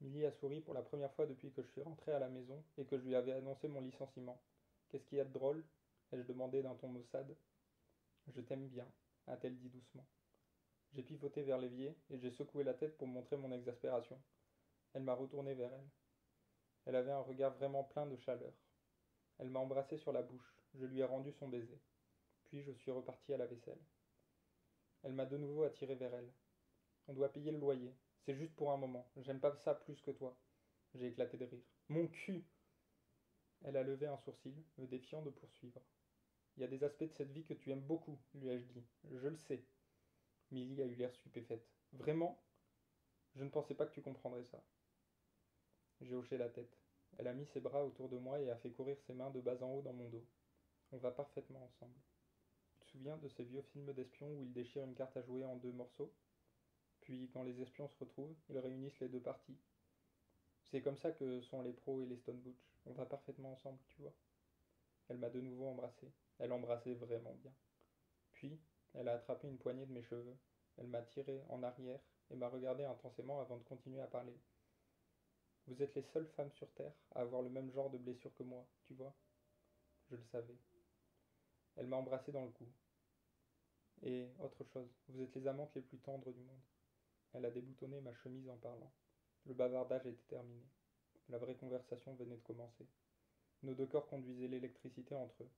Milly 0.00 0.26
a 0.26 0.32
souri 0.32 0.60
pour 0.60 0.74
la 0.74 0.82
première 0.82 1.12
fois 1.12 1.26
depuis 1.26 1.52
que 1.52 1.62
je 1.62 1.68
suis 1.68 1.82
rentré 1.82 2.12
à 2.12 2.18
la 2.18 2.28
maison 2.28 2.62
et 2.76 2.84
que 2.84 2.98
je 2.98 3.04
lui 3.04 3.14
avais 3.14 3.32
annoncé 3.32 3.68
mon 3.68 3.80
licenciement. 3.80 4.40
Qu'est-ce 4.88 5.06
qu'il 5.06 5.18
y 5.18 5.20
a 5.20 5.24
de 5.24 5.32
drôle? 5.32 5.64
ai-je 6.12 6.22
demandé 6.22 6.62
d'un 6.62 6.74
ton 6.74 6.88
maussade. 6.88 7.34
Je 8.28 8.40
t'aime 8.40 8.68
bien, 8.68 8.86
a-t-elle 9.26 9.56
dit 9.56 9.70
doucement. 9.70 10.06
J'ai 10.92 11.02
pivoté 11.02 11.42
vers 11.42 11.58
l'évier 11.58 11.96
et 12.10 12.18
j'ai 12.18 12.30
secoué 12.30 12.64
la 12.64 12.74
tête 12.74 12.96
pour 12.96 13.06
montrer 13.08 13.36
mon 13.36 13.52
exaspération. 13.52 14.20
Elle 14.92 15.02
m'a 15.02 15.14
retourné 15.14 15.54
vers 15.54 15.72
elle. 15.72 15.88
Elle 16.86 16.96
avait 16.96 17.12
un 17.12 17.20
regard 17.20 17.54
vraiment 17.54 17.84
plein 17.84 18.06
de 18.06 18.16
chaleur. 18.16 18.52
Elle 19.38 19.50
m'a 19.50 19.60
embrassé 19.60 19.96
sur 19.96 20.12
la 20.12 20.22
bouche, 20.22 20.55
je 20.78 20.86
lui 20.86 21.00
ai 21.00 21.04
rendu 21.04 21.32
son 21.32 21.48
baiser. 21.48 21.78
Puis 22.44 22.62
je 22.62 22.72
suis 22.72 22.90
reparti 22.90 23.32
à 23.32 23.36
la 23.36 23.46
vaisselle. 23.46 23.80
Elle 25.02 25.12
m'a 25.12 25.26
de 25.26 25.36
nouveau 25.36 25.64
attiré 25.64 25.94
vers 25.94 26.14
elle. 26.14 26.32
On 27.08 27.14
doit 27.14 27.32
payer 27.32 27.52
le 27.52 27.58
loyer, 27.58 27.94
c'est 28.24 28.34
juste 28.34 28.54
pour 28.56 28.72
un 28.72 28.76
moment. 28.76 29.08
J'aime 29.18 29.40
pas 29.40 29.54
ça 29.56 29.74
plus 29.74 30.00
que 30.00 30.10
toi. 30.10 30.36
J'ai 30.94 31.08
éclaté 31.08 31.36
de 31.36 31.44
rire. 31.44 31.64
Mon 31.88 32.08
cul 32.08 32.44
Elle 33.64 33.76
a 33.76 33.82
levé 33.82 34.06
un 34.06 34.18
sourcil, 34.18 34.54
me 34.78 34.86
défiant 34.86 35.22
de 35.22 35.30
poursuivre. 35.30 35.80
Il 36.56 36.62
y 36.62 36.64
a 36.64 36.68
des 36.68 36.84
aspects 36.84 37.04
de 37.04 37.12
cette 37.12 37.30
vie 37.30 37.44
que 37.44 37.54
tu 37.54 37.70
aimes 37.70 37.86
beaucoup, 37.86 38.18
lui 38.34 38.48
ai-je 38.48 38.66
dit. 38.66 38.86
Je 39.12 39.28
le 39.28 39.36
sais. 39.36 39.62
Milly 40.50 40.80
a 40.80 40.86
eu 40.86 40.94
l'air 40.94 41.14
stupéfaite. 41.14 41.68
Vraiment? 41.92 42.40
Je 43.34 43.44
ne 43.44 43.50
pensais 43.50 43.74
pas 43.74 43.86
que 43.86 43.92
tu 43.92 44.02
comprendrais 44.02 44.44
ça. 44.44 44.62
J'ai 46.00 46.14
hoché 46.14 46.38
la 46.38 46.48
tête. 46.48 46.76
Elle 47.18 47.28
a 47.28 47.34
mis 47.34 47.46
ses 47.46 47.60
bras 47.60 47.84
autour 47.84 48.08
de 48.08 48.18
moi 48.18 48.40
et 48.40 48.50
a 48.50 48.56
fait 48.56 48.70
courir 48.70 48.98
ses 49.06 49.14
mains 49.14 49.30
de 49.30 49.40
bas 49.40 49.62
en 49.62 49.72
haut 49.72 49.82
dans 49.82 49.92
mon 49.92 50.08
dos. 50.08 50.24
On 50.96 50.98
va 50.98 51.10
parfaitement 51.10 51.62
ensemble. 51.62 52.00
Tu 52.70 52.78
te 52.78 52.90
souviens 52.92 53.18
de 53.18 53.28
ces 53.28 53.44
vieux 53.44 53.60
films 53.60 53.92
d'espions 53.92 54.30
où 54.30 54.42
ils 54.44 54.52
déchirent 54.54 54.84
une 54.84 54.94
carte 54.94 55.14
à 55.18 55.20
jouer 55.20 55.44
en 55.44 55.56
deux 55.56 55.72
morceaux? 55.72 56.10
Puis, 57.02 57.28
quand 57.34 57.42
les 57.42 57.60
espions 57.60 57.86
se 57.86 57.98
retrouvent, 57.98 58.34
ils 58.48 58.58
réunissent 58.58 58.98
les 59.00 59.10
deux 59.10 59.20
parties. 59.20 59.58
C'est 60.70 60.80
comme 60.80 60.96
ça 60.96 61.12
que 61.12 61.42
sont 61.42 61.60
les 61.60 61.74
pros 61.74 62.00
et 62.00 62.06
les 62.06 62.16
Stone 62.16 62.40
Butch. 62.40 62.72
On 62.86 62.94
va 62.94 63.04
parfaitement 63.04 63.52
ensemble, 63.52 63.78
tu 63.90 64.00
vois. 64.00 64.14
Elle 65.10 65.18
m'a 65.18 65.28
de 65.28 65.38
nouveau 65.38 65.66
embrassé. 65.66 66.10
Elle 66.38 66.50
embrassait 66.50 66.94
vraiment 66.94 67.34
bien. 67.42 67.52
Puis, 68.32 68.58
elle 68.94 69.08
a 69.08 69.16
attrapé 69.16 69.48
une 69.48 69.58
poignée 69.58 69.84
de 69.84 69.92
mes 69.92 70.02
cheveux. 70.02 70.38
Elle 70.78 70.88
m'a 70.88 71.02
tiré 71.02 71.44
en 71.50 71.62
arrière 71.62 72.00
et 72.30 72.36
m'a 72.36 72.48
regardé 72.48 72.84
intensément 72.84 73.42
avant 73.42 73.58
de 73.58 73.64
continuer 73.64 74.00
à 74.00 74.06
parler. 74.06 74.40
Vous 75.66 75.82
êtes 75.82 75.94
les 75.94 76.04
seules 76.14 76.28
femmes 76.28 76.52
sur 76.52 76.72
Terre 76.72 76.94
à 77.14 77.20
avoir 77.20 77.42
le 77.42 77.50
même 77.50 77.70
genre 77.70 77.90
de 77.90 77.98
blessure 77.98 78.34
que 78.34 78.44
moi, 78.44 78.66
tu 78.86 78.94
vois? 78.94 79.14
Je 80.08 80.16
le 80.16 80.24
savais. 80.32 80.56
Elle 81.76 81.86
m'a 81.86 81.96
embrassé 81.96 82.32
dans 82.32 82.44
le 82.44 82.50
cou. 82.50 82.66
Et 84.02 84.28
autre 84.40 84.64
chose, 84.64 84.88
vous 85.08 85.22
êtes 85.22 85.34
les 85.34 85.46
amantes 85.46 85.74
les 85.74 85.82
plus 85.82 85.98
tendres 85.98 86.32
du 86.32 86.42
monde. 86.42 86.60
Elle 87.32 87.44
a 87.44 87.50
déboutonné 87.50 88.00
ma 88.00 88.14
chemise 88.14 88.48
en 88.48 88.56
parlant. 88.56 88.92
Le 89.46 89.54
bavardage 89.54 90.06
était 90.06 90.28
terminé. 90.28 90.64
La 91.28 91.38
vraie 91.38 91.56
conversation 91.56 92.14
venait 92.14 92.36
de 92.36 92.42
commencer. 92.42 92.86
Nos 93.62 93.74
deux 93.74 93.86
corps 93.86 94.06
conduisaient 94.06 94.48
l'électricité 94.48 95.14
entre 95.14 95.42
eux. 95.42 95.50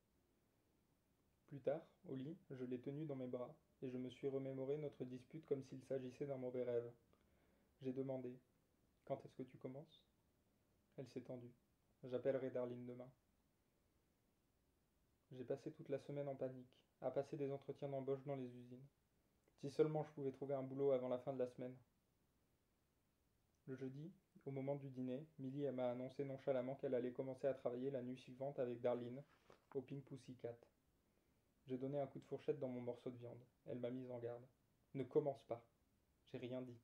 Plus 1.47 1.61
tard, 1.61 1.83
au 2.09 2.15
lit, 2.15 2.37
je 2.51 2.65
l'ai 2.65 2.81
tenue 2.81 3.07
dans 3.07 3.17
mes 3.17 3.27
bras, 3.27 3.55
et 3.83 3.91
je 3.91 3.97
me 3.97 4.11
suis 4.11 4.29
remémoré 4.29 4.77
notre 4.77 5.05
dispute 5.05 5.47
comme 5.47 5.65
s'il 5.65 5.83
s'agissait 5.85 6.27
d'un 6.27 6.37
mauvais 6.37 6.65
rêve. 6.65 6.91
J'ai 7.83 7.93
demandé 7.93 8.39
Quand 9.05 9.25
est-ce 9.25 9.35
que 9.35 9.43
tu 9.45 9.57
commences? 9.57 10.05
Elle 10.97 11.09
s'est 11.09 11.23
tendue. 11.23 11.53
J'appellerai 12.05 12.51
Darline 12.51 12.87
demain. 12.87 13.11
J'ai 15.33 15.45
passé 15.45 15.71
toute 15.73 15.89
la 15.89 15.99
semaine 15.99 16.29
en 16.29 16.35
panique, 16.35 16.81
à 17.01 17.11
passer 17.11 17.37
des 17.37 17.51
entretiens 17.51 17.89
d'embauche 17.89 18.25
dans 18.25 18.37
les 18.37 18.47
usines. 18.47 18.87
Si 19.61 19.71
seulement 19.71 20.05
je 20.05 20.11
pouvais 20.13 20.33
trouver 20.33 20.55
un 20.55 20.63
boulot 20.63 20.93
avant 20.93 21.09
la 21.09 21.19
fin 21.19 21.33
de 21.33 21.39
la 21.39 21.49
semaine. 21.49 21.77
Le 23.67 23.77
jeudi, 23.77 24.11
au 24.47 24.51
moment 24.51 24.77
du 24.77 24.89
dîner, 24.89 25.27
Millie 25.39 25.71
m'a 25.73 25.91
annoncé 25.91 26.25
nonchalamment 26.25 26.77
qu'elle 26.77 26.95
allait 26.95 27.13
commencer 27.13 27.47
à 27.47 27.55
travailler 27.55 27.91
la 27.91 28.03
nuit 28.03 28.17
suivante 28.17 28.59
avec 28.59 28.81
Darlene, 28.81 29.23
au 29.75 29.83
Pink 29.83 30.05
Pussycat. 30.05 30.57
J'ai 31.67 31.77
donné 31.77 31.99
un 31.99 32.07
coup 32.07 32.19
de 32.19 32.25
fourchette 32.25 32.59
dans 32.59 32.69
mon 32.69 32.81
morceau 32.81 33.11
de 33.11 33.19
viande. 33.19 33.45
Elle 33.67 33.79
m'a 33.79 33.91
mise 33.91 34.11
en 34.11 34.19
garde. 34.19 34.47
Ne 34.95 35.05
commence 35.05 35.43
pas. 35.43 35.63
J'ai 36.25 36.39
rien 36.39 36.63
dit. 36.63 36.79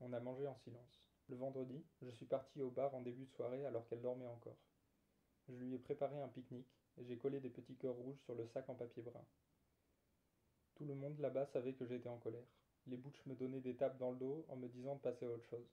On 0.00 0.12
a 0.12 0.18
mangé 0.18 0.48
en 0.48 0.56
silence. 0.56 1.00
Le 1.28 1.36
vendredi, 1.36 1.84
je 2.02 2.10
suis 2.10 2.26
parti 2.26 2.60
au 2.60 2.70
bar 2.70 2.92
en 2.94 3.00
début 3.00 3.26
de 3.26 3.30
soirée 3.30 3.64
alors 3.64 3.86
qu'elle 3.86 4.02
dormait 4.02 4.26
encore. 4.26 4.58
Je 5.48 5.54
lui 5.54 5.74
ai 5.74 5.78
préparé 5.78 6.20
un 6.20 6.28
pique-nique 6.28 6.74
et 6.96 7.04
j'ai 7.04 7.18
collé 7.18 7.40
des 7.40 7.50
petits 7.50 7.76
cœurs 7.76 7.96
rouges 7.96 8.20
sur 8.24 8.34
le 8.34 8.46
sac 8.46 8.68
en 8.68 8.74
papier 8.74 9.02
brun. 9.02 9.24
Tout 10.74 10.86
le 10.86 10.94
monde 10.94 11.18
là-bas 11.20 11.46
savait 11.46 11.74
que 11.74 11.86
j'étais 11.86 12.08
en 12.08 12.18
colère. 12.18 12.46
Les 12.86 12.96
butch 12.96 13.24
me 13.26 13.34
donnaient 13.34 13.60
des 13.60 13.76
tapes 13.76 13.98
dans 13.98 14.10
le 14.10 14.18
dos 14.18 14.44
en 14.48 14.56
me 14.56 14.68
disant 14.68 14.94
de 14.96 15.00
passer 15.00 15.26
à 15.26 15.30
autre 15.30 15.44
chose. 15.48 15.68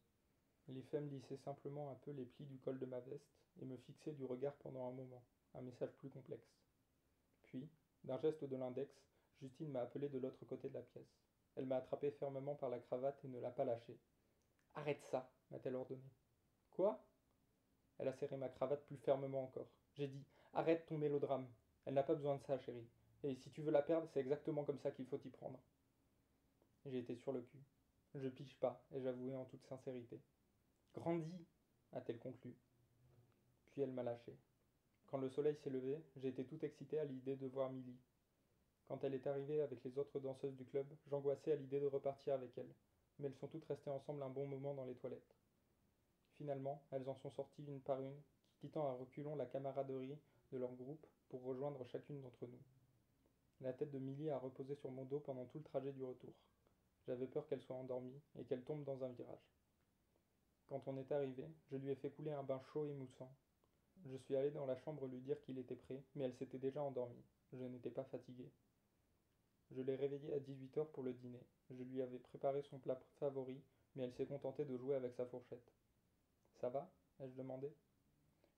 Les 0.68 0.82
femmes 0.84 1.10
lissaient 1.10 1.38
simplement 1.38 1.92
un 1.92 1.96
peu 1.96 2.12
les 2.12 2.26
plis 2.26 2.46
du 2.46 2.58
col 2.60 2.80
de 2.80 2.86
ma 2.86 3.00
veste 3.00 3.26
et 3.62 3.66
me 3.66 3.78
fixaient 3.78 4.14
du 4.14 4.26
regard 4.26 4.54
pendant 4.56 4.88
un 4.88 4.92
moment, 4.92 5.24
un 5.56 5.62
message 5.62 5.92
plus 5.98 6.10
complexe. 6.10 6.48
Puis, 7.44 7.68
d'un 8.04 8.20
geste 8.20 8.44
de 8.44 8.56
l'index, 8.56 8.92
Justine 9.42 9.72
m'a 9.72 9.82
appelé 9.82 10.08
de 10.10 10.20
l'autre 10.20 10.46
côté 10.46 10.70
de 10.70 10.74
la 10.74 10.82
pièce. 10.82 11.18
Elle 11.56 11.66
m'a 11.66 11.78
attrapé 11.78 12.12
fermement 12.12 12.56
par 12.56 12.70
la 12.70 12.80
cravate 12.80 13.20
et 13.26 13.28
ne 13.28 13.40
l'a 13.40 13.52
pas 13.52 13.66
lâché. 13.66 13.98
Arrête 14.76 15.04
ça, 15.04 15.30
m'a-t-elle 15.50 15.76
ordonné. 15.76 16.02
Quoi? 16.70 17.04
Ma 18.38 18.50
cravate 18.50 18.86
plus 18.86 18.98
fermement 18.98 19.44
encore. 19.44 19.68
J'ai 19.96 20.08
dit 20.08 20.24
Arrête 20.54 20.86
ton 20.86 20.98
mélodrame. 20.98 21.48
Elle 21.86 21.96
n'a 21.96 22.04
pas 22.04 22.14
besoin 22.14 22.36
de 22.36 22.44
ça, 22.44 22.60
chérie. 22.60 22.88
Et 23.24 23.36
si 23.36 23.50
tu 23.50 23.62
veux 23.62 23.72
la 23.72 23.82
perdre, 23.82 24.08
c'est 24.14 24.20
exactement 24.20 24.64
comme 24.64 24.80
ça 24.80 24.92
qu'il 24.92 25.06
faut 25.08 25.20
y 25.26 25.30
prendre. 25.30 25.60
J'ai 26.86 27.00
été 27.00 27.16
sur 27.16 27.32
le 27.32 27.42
cul. 27.42 27.64
Je 28.16 28.28
piche 28.30 28.60
pas, 28.60 28.84
et 28.94 29.02
j'avouai 29.02 29.36
en 29.36 29.46
toute 29.46 29.66
sincérité. 29.66 30.20
Grandis 30.94 31.46
a-t-elle 31.94 32.20
conclu. 32.20 32.54
Puis 33.72 33.82
elle 33.82 33.92
m'a 33.92 34.04
lâché. 34.04 34.38
Quand 35.08 35.18
le 35.18 35.30
soleil 35.30 35.56
s'est 35.56 35.70
levé, 35.70 36.04
j'ai 36.18 36.30
été 36.30 36.46
tout 36.46 36.64
excité 36.64 37.00
à 37.00 37.06
l'idée 37.06 37.36
de 37.36 37.48
voir 37.48 37.72
Milly. 37.72 37.98
Quand 38.88 39.04
elle 39.04 39.14
est 39.14 39.28
arrivée 39.28 39.62
avec 39.62 39.84
les 39.84 39.98
autres 39.98 40.20
danseuses 40.20 40.56
du 40.56 40.66
club, 40.66 40.88
j'angoissais 41.08 41.54
à 41.54 41.56
l'idée 41.56 41.80
de 41.80 41.88
repartir 41.88 42.34
avec 42.34 42.58
elle, 42.58 42.74
mais 43.18 43.28
elles 43.28 43.36
sont 43.36 43.48
toutes 43.48 43.66
restées 43.66 43.90
ensemble 43.90 44.22
un 44.24 44.30
bon 44.30 44.46
moment 44.46 44.74
dans 44.74 44.86
les 44.86 44.96
toilettes. 44.96 45.41
Finalement, 46.42 46.82
elles 46.90 47.08
en 47.08 47.14
sont 47.18 47.30
sorties 47.30 47.64
une 47.68 47.82
par 47.82 48.02
une, 48.02 48.20
quittant 48.58 48.88
à 48.88 48.94
reculons 48.94 49.36
la 49.36 49.46
camaraderie 49.46 50.18
de 50.52 50.58
leur 50.58 50.74
groupe 50.74 51.06
pour 51.30 51.44
rejoindre 51.44 51.86
chacune 51.86 52.20
d'entre 52.20 52.48
nous. 52.48 52.64
La 53.60 53.74
tête 53.74 53.92
de 53.92 54.00
Milly 54.00 54.32
a 54.32 54.40
reposé 54.40 54.74
sur 54.74 54.90
mon 54.90 55.06
dos 55.06 55.20
pendant 55.20 55.46
tout 55.46 55.60
le 55.60 55.64
trajet 55.64 55.92
du 55.92 56.04
retour. 56.04 56.34
J'avais 57.06 57.28
peur 57.28 57.46
qu'elle 57.46 57.62
soit 57.62 57.76
endormie 57.76 58.20
et 58.40 58.44
qu'elle 58.46 58.64
tombe 58.64 58.84
dans 58.86 59.04
un 59.04 59.10
virage. 59.10 59.54
Quand 60.66 60.82
on 60.88 60.98
est 60.98 61.12
arrivé, 61.12 61.48
je 61.70 61.78
lui 61.78 61.92
ai 61.92 61.96
fait 61.96 62.10
couler 62.10 62.32
un 62.32 62.42
bain 62.42 62.60
chaud 62.74 62.88
et 62.88 62.94
moussant. 62.94 63.32
Je 64.08 64.18
suis 64.18 64.36
allé 64.36 64.50
dans 64.50 64.66
la 64.66 64.78
chambre 64.78 65.06
lui 65.06 65.20
dire 65.20 65.40
qu'il 65.44 65.60
était 65.60 65.76
prêt, 65.76 66.02
mais 66.16 66.24
elle 66.24 66.34
s'était 66.34 66.58
déjà 66.58 66.82
endormie. 66.82 67.24
Je 67.54 67.66
n'étais 67.66 67.92
pas 67.92 68.06
fatigué. 68.06 68.50
Je 69.70 69.82
l'ai 69.84 69.96
réveillée 69.96 70.34
à 70.34 70.40
18h 70.40 70.88
pour 70.88 71.04
le 71.04 71.14
dîner. 71.14 71.46
Je 71.70 71.84
lui 71.84 72.02
avais 72.02 72.18
préparé 72.18 72.64
son 72.64 72.80
plat 72.80 73.00
favori, 73.20 73.62
mais 73.96 74.06
elle 74.06 74.14
s'est 74.14 74.26
contentée 74.26 74.66
de 74.66 74.76
jouer 74.76 74.96
avec 74.96 75.14
sa 75.14 75.28
fourchette. 75.28 75.72
Ça 76.62 76.70
va? 76.70 76.88
ai-je 77.20 77.34
demandé. 77.34 77.74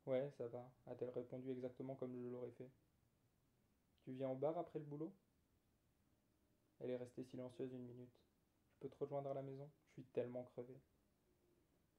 Ouais, 0.06 0.30
ça 0.38 0.46
va, 0.50 0.70
a-t-elle 0.88 1.12
répondu 1.12 1.50
exactement 1.50 1.96
comme 1.96 2.14
je 2.22 2.28
l'aurais 2.28 2.52
fait. 2.52 2.70
Tu 4.04 4.12
viens 4.12 4.28
au 4.28 4.36
bar 4.36 4.58
après 4.58 4.80
le 4.80 4.84
boulot? 4.86 5.14
Elle 6.82 6.90
est 6.90 6.98
restée 6.98 7.24
silencieuse 7.24 7.72
une 7.72 7.86
minute. 7.86 8.12
Je 8.74 8.80
peux 8.82 8.90
te 8.90 9.00
rejoindre 9.00 9.30
à 9.30 9.34
la 9.34 9.42
maison? 9.42 9.70
Je 9.88 9.94
suis 9.94 10.04
tellement 10.12 10.44
crevé. 10.44 10.76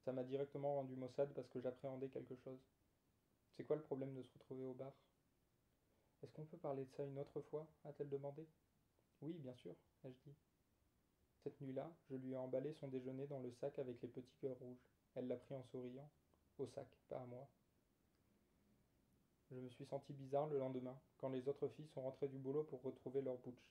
Ça 0.05 0.13
m'a 0.13 0.25
directement 0.25 0.75
rendu 0.75 0.95
maussade 0.95 1.33
parce 1.33 1.49
que 1.49 1.61
j'appréhendais 1.61 2.11
quelque 2.11 2.37
chose. 2.37 2.61
C'est 3.57 3.65
quoi 3.65 3.77
le 3.77 3.83
problème 3.83 4.15
de 4.15 4.23
se 4.23 4.33
retrouver 4.35 4.67
au 4.67 4.75
bar? 4.75 4.93
Est-ce 6.23 6.35
qu'on 6.35 6.45
peut 6.45 6.59
parler 6.59 6.85
de 6.85 6.91
ça 6.91 7.05
une 7.05 7.19
autre 7.19 7.41
fois? 7.41 7.67
a-t-elle 7.87 8.11
demandé. 8.11 8.47
Oui, 9.23 9.33
bien 9.39 9.55
sûr, 9.55 9.75
ai-je 10.05 10.19
dit. 10.31 10.37
Cette 11.43 11.59
nuit-là, 11.63 11.91
je 12.11 12.17
lui 12.17 12.33
ai 12.33 12.37
emballé 12.37 12.75
son 12.75 12.89
déjeuner 12.89 13.27
dans 13.27 13.41
le 13.41 13.51
sac 13.53 13.79
avec 13.79 14.03
les 14.03 14.09
petits 14.09 14.37
cœurs 14.37 14.59
rouges. 14.59 14.87
Elle 15.17 15.29
l'a 15.29 15.37
pris 15.37 15.55
en 15.55 15.63
souriant. 15.65 16.11
Au 16.59 16.67
sac, 16.67 16.89
pas 17.09 17.19
à 17.19 17.27
moi. 17.27 17.49
Je 19.51 19.57
me 19.61 19.69
suis 19.69 19.87
senti 19.87 20.13
bizarre 20.13 20.47
le 20.49 20.59
lendemain, 20.59 20.99
quand 21.19 21.29
les 21.29 21.47
autres 21.49 21.69
filles 21.69 21.89
sont 21.89 22.03
rentrées 22.03 22.29
du 22.29 22.39
boulot 22.39 22.65
pour 22.65 22.83
retrouver 22.83 23.23
leur 23.23 23.39
butch. 23.39 23.63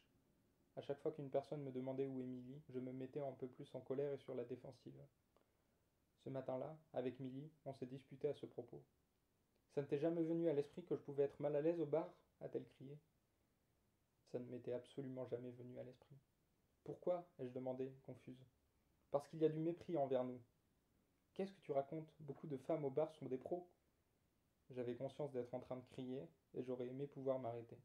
À 0.76 0.82
chaque 0.82 1.00
fois 1.02 1.12
qu'une 1.12 1.30
personne 1.30 1.64
me 1.64 1.72
demandait 1.72 2.08
où 2.08 2.20
est 2.22 2.26
Millie, 2.26 2.62
je 2.70 2.80
me 2.80 2.92
mettais 2.92 3.22
un 3.22 3.32
peu 3.34 3.48
plus 3.48 3.74
en 3.76 3.82
colère 3.82 4.14
et 4.14 4.18
sur 4.18 4.34
la 4.36 4.44
défensive. 4.44 5.00
Ce 6.24 6.30
matin-là, 6.30 6.78
avec 6.94 7.20
Millie, 7.20 7.52
on 7.66 7.74
s'est 7.74 7.86
disputé 7.86 8.30
à 8.30 8.34
ce 8.34 8.46
propos. 8.46 8.82
Ça 9.76 9.82
ne 9.82 9.88
t'est 9.88 10.00
jamais 10.00 10.24
venu 10.24 10.50
à 10.50 10.54
l'esprit 10.54 10.84
que 10.84 10.96
je 10.96 11.02
pouvais 11.02 11.24
être 11.24 11.40
mal 11.40 11.56
à 11.56 11.62
l'aise 11.62 11.80
au 11.80 11.86
bar? 11.86 12.10
a-t-elle 12.42 12.66
crié. 12.66 12.98
Ça 14.32 14.40
ne 14.40 14.46
m'était 14.46 14.74
absolument 14.74 15.26
jamais 15.28 15.52
venu 15.52 15.78
à 15.80 15.84
l'esprit. 15.84 16.16
Pourquoi? 16.84 17.28
ai-je 17.40 17.52
demandé, 17.52 17.92
confuse. 18.06 18.46
Parce 19.12 19.28
qu'il 19.28 19.40
y 19.40 19.46
a 19.46 19.50
du 19.50 19.60
mépris 19.60 19.98
envers 19.98 20.24
nous. 20.24 20.42
Qu'est-ce 21.34 21.52
que 21.52 21.62
tu 21.62 21.72
racontes? 21.72 22.14
Beaucoup 22.20 22.46
de 22.46 22.58
femmes 22.58 22.86
au 22.86 22.92
bar 22.92 23.12
sont 23.16 23.26
des 23.26 23.38
pros. 23.38 23.68
J'avais 24.70 24.96
conscience 24.96 25.32
d'être 25.32 25.54
en 25.54 25.60
train 25.60 25.78
de 25.78 25.86
crier 25.86 26.28
et 26.54 26.64
j'aurais 26.64 26.88
aimé 26.88 27.08
pouvoir 27.08 27.40
m'arrêter. 27.40 27.78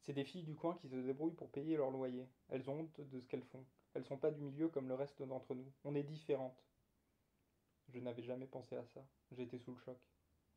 C'est 0.00 0.14
des 0.14 0.24
filles 0.24 0.42
du 0.42 0.56
coin 0.56 0.74
qui 0.76 0.88
se 0.88 0.96
débrouillent 0.96 1.34
pour 1.34 1.50
payer 1.50 1.76
leur 1.76 1.90
loyer. 1.90 2.26
Elles 2.48 2.68
ont 2.68 2.80
honte 2.80 3.00
de 3.00 3.20
ce 3.20 3.26
qu'elles 3.28 3.44
font. 3.44 3.64
Elles 3.94 4.04
sont 4.04 4.16
pas 4.16 4.32
du 4.32 4.40
milieu 4.40 4.68
comme 4.68 4.88
le 4.88 4.94
reste 4.94 5.22
d'entre 5.22 5.54
nous. 5.54 5.72
On 5.84 5.94
est 5.94 6.02
différentes. 6.02 6.64
Je 7.88 8.00
n'avais 8.00 8.22
jamais 8.22 8.46
pensé 8.46 8.76
à 8.76 8.84
ça. 8.84 9.04
J'étais 9.30 9.58
sous 9.58 9.72
le 9.72 9.78
choc. 9.78 9.98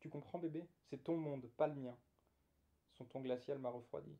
Tu 0.00 0.08
comprends, 0.08 0.38
bébé? 0.38 0.66
C'est 0.90 1.02
ton 1.04 1.16
monde, 1.16 1.48
pas 1.56 1.68
le 1.68 1.74
mien. 1.74 1.96
Son 2.94 3.04
ton 3.04 3.20
glacial 3.20 3.58
m'a 3.58 3.70
refroidi. 3.70 4.18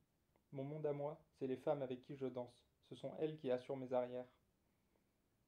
Mon 0.53 0.65
monde 0.65 0.87
à 0.87 0.93
moi, 0.93 1.21
c'est 1.33 1.49
les 1.49 1.57
femmes 1.57 1.83
avec 1.83 2.03
qui 2.03 2.15
je 2.15 2.27
danse. 2.27 2.69
Ce 2.89 2.95
sont 2.95 3.13
elles 3.19 3.37
qui 3.37 3.51
assurent 3.51 3.77
mes 3.77 3.93
arrières. 3.93 4.29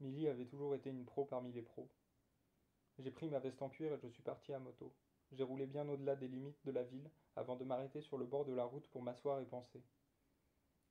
Millie 0.00 0.28
avait 0.28 0.46
toujours 0.46 0.74
été 0.74 0.90
une 0.90 1.04
pro 1.04 1.24
parmi 1.24 1.52
les 1.52 1.62
pros. 1.62 1.88
J'ai 2.98 3.10
pris 3.10 3.28
ma 3.28 3.38
veste 3.38 3.60
en 3.60 3.68
cuir 3.68 3.92
et 3.92 3.98
je 4.02 4.08
suis 4.08 4.22
parti 4.22 4.52
à 4.52 4.58
moto. 4.58 4.94
J'ai 5.32 5.42
roulé 5.42 5.66
bien 5.66 5.88
au-delà 5.88 6.16
des 6.16 6.28
limites 6.28 6.64
de 6.64 6.70
la 6.70 6.82
ville 6.82 7.10
avant 7.34 7.56
de 7.56 7.64
m'arrêter 7.64 8.00
sur 8.00 8.16
le 8.16 8.24
bord 8.24 8.44
de 8.44 8.54
la 8.54 8.64
route 8.64 8.88
pour 8.88 9.02
m'asseoir 9.02 9.40
et 9.40 9.44
penser. 9.44 9.82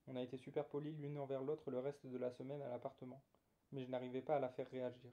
On 0.06 0.14
a 0.14 0.22
été 0.22 0.36
super 0.36 0.68
polis 0.68 0.96
l'une 0.96 1.18
envers 1.18 1.42
l'autre 1.42 1.70
le 1.70 1.80
reste 1.80 2.06
de 2.06 2.16
la 2.16 2.30
semaine 2.30 2.62
à 2.62 2.68
l'appartement, 2.68 3.22
mais 3.72 3.84
je 3.84 3.90
n'arrivais 3.90 4.22
pas 4.22 4.36
à 4.36 4.40
la 4.40 4.48
faire 4.48 4.70
réagir. 4.70 5.10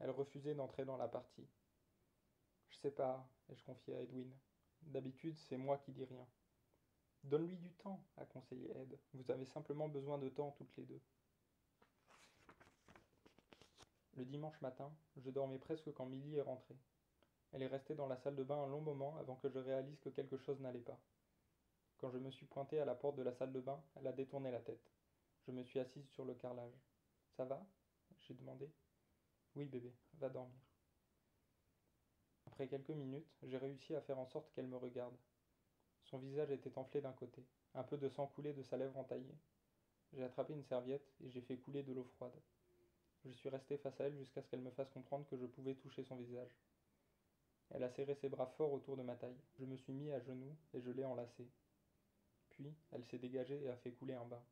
Elle 0.00 0.10
refusait 0.10 0.54
d'entrer 0.54 0.84
dans 0.84 0.96
la 0.96 1.06
partie. 1.06 1.46
Je 2.70 2.78
sais 2.78 2.90
pas, 2.90 3.28
ai-je 3.48 3.62
confié 3.62 3.94
à 3.94 4.00
Edwin. 4.00 4.32
D'habitude, 4.82 5.38
c'est 5.38 5.56
moi 5.56 5.78
qui 5.78 5.92
dis 5.92 6.04
rien. 6.04 6.26
Donne-lui 7.22 7.56
du 7.56 7.70
temps, 7.72 8.04
a 8.16 8.26
conseillé 8.26 8.70
Ed. 8.76 8.98
Vous 9.14 9.30
avez 9.30 9.46
simplement 9.46 9.88
besoin 9.88 10.18
de 10.18 10.28
temps 10.28 10.50
toutes 10.58 10.76
les 10.76 10.84
deux. 10.84 11.00
Le 14.16 14.24
dimanche 14.24 14.60
matin, 14.60 14.94
je 15.16 15.30
dormais 15.30 15.58
presque 15.58 15.92
quand 15.92 16.06
Millie 16.06 16.36
est 16.36 16.42
rentrée. 16.42 16.76
Elle 17.52 17.62
est 17.62 17.68
restée 17.68 17.96
dans 17.96 18.06
la 18.06 18.16
salle 18.16 18.36
de 18.36 18.44
bain 18.44 18.62
un 18.62 18.68
long 18.68 18.80
moment 18.80 19.16
avant 19.16 19.34
que 19.34 19.48
je 19.48 19.58
réalise 19.58 19.98
que 19.98 20.08
quelque 20.08 20.36
chose 20.36 20.60
n'allait 20.60 20.78
pas. 20.78 21.00
Quand 21.98 22.10
je 22.10 22.18
me 22.18 22.30
suis 22.30 22.46
pointé 22.46 22.78
à 22.78 22.84
la 22.84 22.94
porte 22.94 23.16
de 23.16 23.22
la 23.22 23.32
salle 23.32 23.52
de 23.52 23.60
bain, 23.60 23.82
elle 23.96 24.06
a 24.06 24.12
détourné 24.12 24.52
la 24.52 24.60
tête. 24.60 24.92
Je 25.46 25.52
me 25.52 25.64
suis 25.64 25.80
assise 25.80 26.08
sur 26.10 26.24
le 26.24 26.34
carrelage. 26.34 26.78
Ça 27.36 27.44
va? 27.44 27.66
j'ai 28.20 28.34
demandé. 28.34 28.70
Oui, 29.56 29.66
bébé, 29.66 29.92
va 30.18 30.28
dormir. 30.28 30.60
Après 32.46 32.68
quelques 32.68 32.90
minutes, 32.90 33.28
j'ai 33.42 33.58
réussi 33.58 33.96
à 33.96 34.00
faire 34.00 34.18
en 34.20 34.26
sorte 34.26 34.52
qu'elle 34.52 34.68
me 34.68 34.76
regarde. 34.76 35.16
Son 36.04 36.18
visage 36.18 36.52
était 36.52 36.78
enflé 36.78 37.00
d'un 37.00 37.12
côté, 37.12 37.44
un 37.74 37.82
peu 37.82 37.98
de 37.98 38.08
sang 38.08 38.28
coulait 38.28 38.52
de 38.52 38.62
sa 38.62 38.76
lèvre 38.76 38.96
entaillée. 38.96 39.36
J'ai 40.12 40.22
attrapé 40.22 40.52
une 40.52 40.62
serviette 40.62 41.12
et 41.20 41.30
j'ai 41.30 41.40
fait 41.40 41.56
couler 41.56 41.82
de 41.82 41.92
l'eau 41.92 42.04
froide. 42.04 42.38
Je 43.24 43.32
suis 43.32 43.48
resté 43.48 43.78
face 43.78 43.98
à 44.00 44.04
elle 44.04 44.16
jusqu'à 44.16 44.42
ce 44.42 44.48
qu'elle 44.48 44.60
me 44.60 44.70
fasse 44.70 44.90
comprendre 44.90 45.26
que 45.30 45.36
je 45.36 45.46
pouvais 45.46 45.74
toucher 45.74 46.04
son 46.04 46.16
visage. 46.16 46.54
Elle 47.70 47.82
a 47.82 47.90
serré 47.90 48.14
ses 48.14 48.28
bras 48.28 48.46
fort 48.58 48.72
autour 48.72 48.96
de 48.96 49.02
ma 49.02 49.16
taille. 49.16 49.36
Je 49.58 49.64
me 49.64 49.76
suis 49.76 49.92
mis 49.92 50.10
à 50.12 50.20
genoux 50.20 50.54
et 50.74 50.80
je 50.80 50.90
l'ai 50.90 51.04
enlacée. 51.04 51.48
Puis, 52.50 52.72
elle 52.92 53.04
s'est 53.06 53.18
dégagée 53.18 53.62
et 53.62 53.70
a 53.70 53.76
fait 53.76 53.92
couler 53.92 54.14
un 54.14 54.24
bain. 54.26 54.42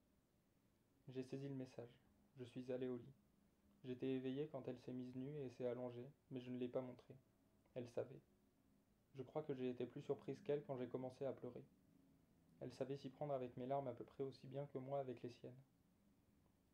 J'ai 1.08 1.22
saisi 1.22 1.48
le 1.48 1.54
message. 1.54 1.90
Je 2.38 2.44
suis 2.44 2.72
allé 2.72 2.88
au 2.88 2.96
lit. 2.96 3.14
J'étais 3.84 4.08
éveillé 4.08 4.48
quand 4.50 4.66
elle 4.66 4.78
s'est 4.78 4.92
mise 4.92 5.14
nue 5.16 5.38
et 5.44 5.50
s'est 5.50 5.66
allongée, 5.66 6.08
mais 6.30 6.40
je 6.40 6.50
ne 6.50 6.58
l'ai 6.58 6.68
pas 6.68 6.80
montré. 6.80 7.14
Elle 7.74 7.88
savait. 7.90 8.20
Je 9.16 9.22
crois 9.22 9.42
que 9.42 9.54
j'ai 9.54 9.70
été 9.70 9.84
plus 9.86 10.02
surprise 10.02 10.40
qu'elle 10.44 10.62
quand 10.64 10.78
j'ai 10.78 10.86
commencé 10.86 11.26
à 11.26 11.32
pleurer. 11.32 11.64
Elle 12.60 12.72
savait 12.72 12.96
s'y 12.96 13.10
prendre 13.10 13.34
avec 13.34 13.56
mes 13.56 13.66
larmes 13.66 13.88
à 13.88 13.92
peu 13.92 14.04
près 14.04 14.24
aussi 14.24 14.46
bien 14.46 14.66
que 14.72 14.78
moi 14.78 15.00
avec 15.00 15.22
les 15.22 15.30
siennes. 15.30 15.52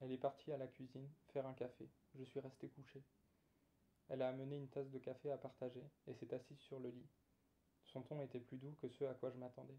Elle 0.01 0.11
est 0.13 0.19
partie 0.19 0.51
à 0.51 0.57
la 0.57 0.67
cuisine 0.67 1.09
faire 1.33 1.47
un 1.47 1.55
café. 1.55 1.89
Je 2.15 2.25
suis 2.25 2.41
resté 2.41 2.69
couché. 2.69 3.03
Elle 4.09 4.23
a 4.23 4.29
amené 4.29 4.57
une 4.57 4.69
tasse 4.69 4.91
de 4.91 4.99
café 4.99 5.31
à 5.31 5.39
partager 5.39 5.85
et 6.09 6.15
s'est 6.15 6.35
assise 6.35 6.59
sur 6.59 6.81
le 6.81 6.91
lit. 6.91 7.07
Son 7.85 8.03
ton 8.03 8.23
était 8.23 8.41
plus 8.41 8.59
doux 8.59 8.75
que 8.81 8.89
ce 8.89 9.05
à 9.05 9.15
quoi 9.15 9.31
je 9.31 9.39
m'attendais. 9.39 9.79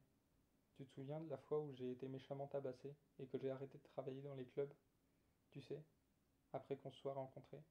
Tu 0.75 0.85
te 0.85 0.91
souviens 0.91 1.19
de 1.21 1.29
la 1.29 1.38
fois 1.38 1.59
où 1.59 1.73
j'ai 1.73 1.91
été 1.91 2.07
méchamment 2.07 2.47
tabassé 2.47 2.95
et 3.19 3.27
que 3.27 3.38
j'ai 3.38 3.51
arrêté 3.51 3.77
de 3.77 3.83
travailler 3.83 4.21
dans 4.21 4.35
les 4.35 4.45
clubs? 4.45 4.73
Tu 5.51 5.61
sais, 5.61 5.83
après 6.53 6.77
qu'on 6.77 6.91
se 6.91 6.99
soit 6.99 7.13
rencontrés? 7.13 7.63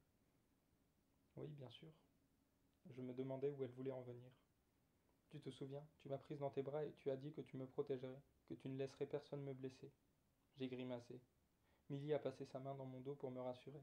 Oui, 1.37 1.47
bien 1.49 1.71
sûr. 1.71 1.89
Je 2.91 3.03
me 3.03 3.15
demandais 3.15 3.51
où 3.51 3.65
elle 3.65 3.71
voulait 3.73 3.93
en 3.93 4.03
venir. 4.03 4.31
Tu 5.31 5.41
te 5.41 5.51
souviens, 5.51 5.87
tu 6.01 6.09
m'as 6.09 6.19
prise 6.19 6.41
dans 6.41 6.51
tes 6.51 6.63
bras 6.63 6.85
et 6.85 6.93
tu 6.99 7.11
as 7.11 7.17
dit 7.17 7.33
que 7.33 7.41
tu 7.41 7.57
me 7.57 7.67
protégerais, 7.67 8.21
que 8.49 8.55
tu 8.55 8.69
ne 8.69 8.77
laisserais 8.77 9.07
personne 9.07 9.43
me 9.43 9.55
blesser. 9.55 9.91
J'ai 10.59 10.69
grimacé. 10.69 11.21
Millie 11.91 12.13
a 12.13 12.19
passé 12.19 12.45
sa 12.45 12.59
main 12.59 12.75
dans 12.75 12.85
mon 12.85 13.01
dos 13.01 13.15
pour 13.15 13.31
me 13.31 13.41
rassurer. 13.41 13.83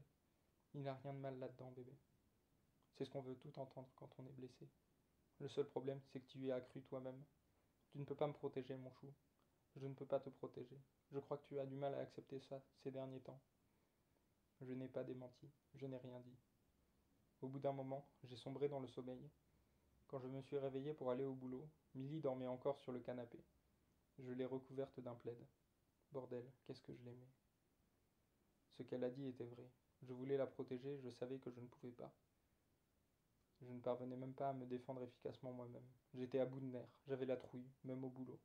Il 0.74 0.82
n'y 0.82 0.88
a 0.88 0.94
rien 0.94 1.12
de 1.12 1.18
mal 1.18 1.38
là-dedans, 1.38 1.72
bébé. 1.72 1.92
C'est 2.94 3.04
ce 3.04 3.10
qu'on 3.10 3.20
veut 3.20 3.36
tout 3.36 3.58
entendre 3.58 3.88
quand 3.96 4.08
on 4.18 4.26
est 4.26 4.32
blessé. 4.32 4.68
Le 5.40 5.48
seul 5.48 5.66
problème, 5.66 6.00
c'est 6.12 6.20
que 6.20 6.26
tu 6.26 6.38
y 6.38 6.52
as 6.52 6.60
cru 6.60 6.82
toi-même. 6.82 7.22
Tu 7.90 7.98
ne 7.98 8.04
peux 8.04 8.14
pas 8.14 8.26
me 8.26 8.32
protéger, 8.32 8.76
mon 8.76 8.90
chou. 8.92 9.12
Je 9.76 9.86
ne 9.86 9.94
peux 9.94 10.06
pas 10.06 10.20
te 10.20 10.30
protéger. 10.30 10.80
Je 11.12 11.18
crois 11.18 11.38
que 11.38 11.46
tu 11.46 11.58
as 11.58 11.66
du 11.66 11.76
mal 11.76 11.94
à 11.94 11.98
accepter 11.98 12.40
ça 12.40 12.62
ces 12.82 12.90
derniers 12.90 13.20
temps. 13.20 13.40
Je 14.62 14.72
n'ai 14.72 14.88
pas 14.88 15.04
démenti, 15.04 15.50
je 15.74 15.86
n'ai 15.86 15.98
rien 15.98 16.20
dit. 16.20 16.38
Au 17.42 17.48
bout 17.48 17.58
d'un 17.58 17.72
moment, 17.72 18.08
j'ai 18.24 18.36
sombré 18.36 18.68
dans 18.68 18.80
le 18.80 18.88
sommeil. 18.88 19.30
Quand 20.08 20.18
je 20.20 20.28
me 20.28 20.40
suis 20.40 20.58
réveillé 20.58 20.94
pour 20.94 21.10
aller 21.10 21.24
au 21.24 21.34
boulot, 21.34 21.68
Millie 21.94 22.20
dormait 22.20 22.46
encore 22.46 22.78
sur 22.78 22.92
le 22.92 23.00
canapé. 23.00 23.38
Je 24.18 24.32
l'ai 24.32 24.46
recouverte 24.46 24.98
d'un 25.00 25.14
plaid. 25.14 25.38
Bordel, 26.12 26.50
qu'est-ce 26.64 26.80
que 26.80 26.94
je 26.94 27.02
l'aimais. 27.02 27.28
Ce 28.76 28.82
qu'elle 28.82 29.04
a 29.04 29.10
dit 29.10 29.26
était 29.26 29.44
vrai. 29.44 29.68
Je 30.02 30.12
voulais 30.12 30.36
la 30.36 30.46
protéger, 30.46 30.98
je 31.02 31.10
savais 31.10 31.38
que 31.38 31.50
je 31.50 31.60
ne 31.60 31.66
pouvais 31.66 31.92
pas. 31.92 32.12
Je 33.62 33.72
ne 33.72 33.80
parvenais 33.80 34.16
même 34.16 34.34
pas 34.34 34.50
à 34.50 34.52
me 34.52 34.66
défendre 34.66 35.02
efficacement 35.02 35.52
moi-même. 35.52 35.86
J'étais 36.14 36.40
à 36.40 36.46
bout 36.46 36.60
de 36.60 36.66
nerfs, 36.66 36.98
j'avais 37.06 37.24
la 37.24 37.36
trouille, 37.36 37.66
même 37.84 38.04
au 38.04 38.10
boulot. 38.10 38.38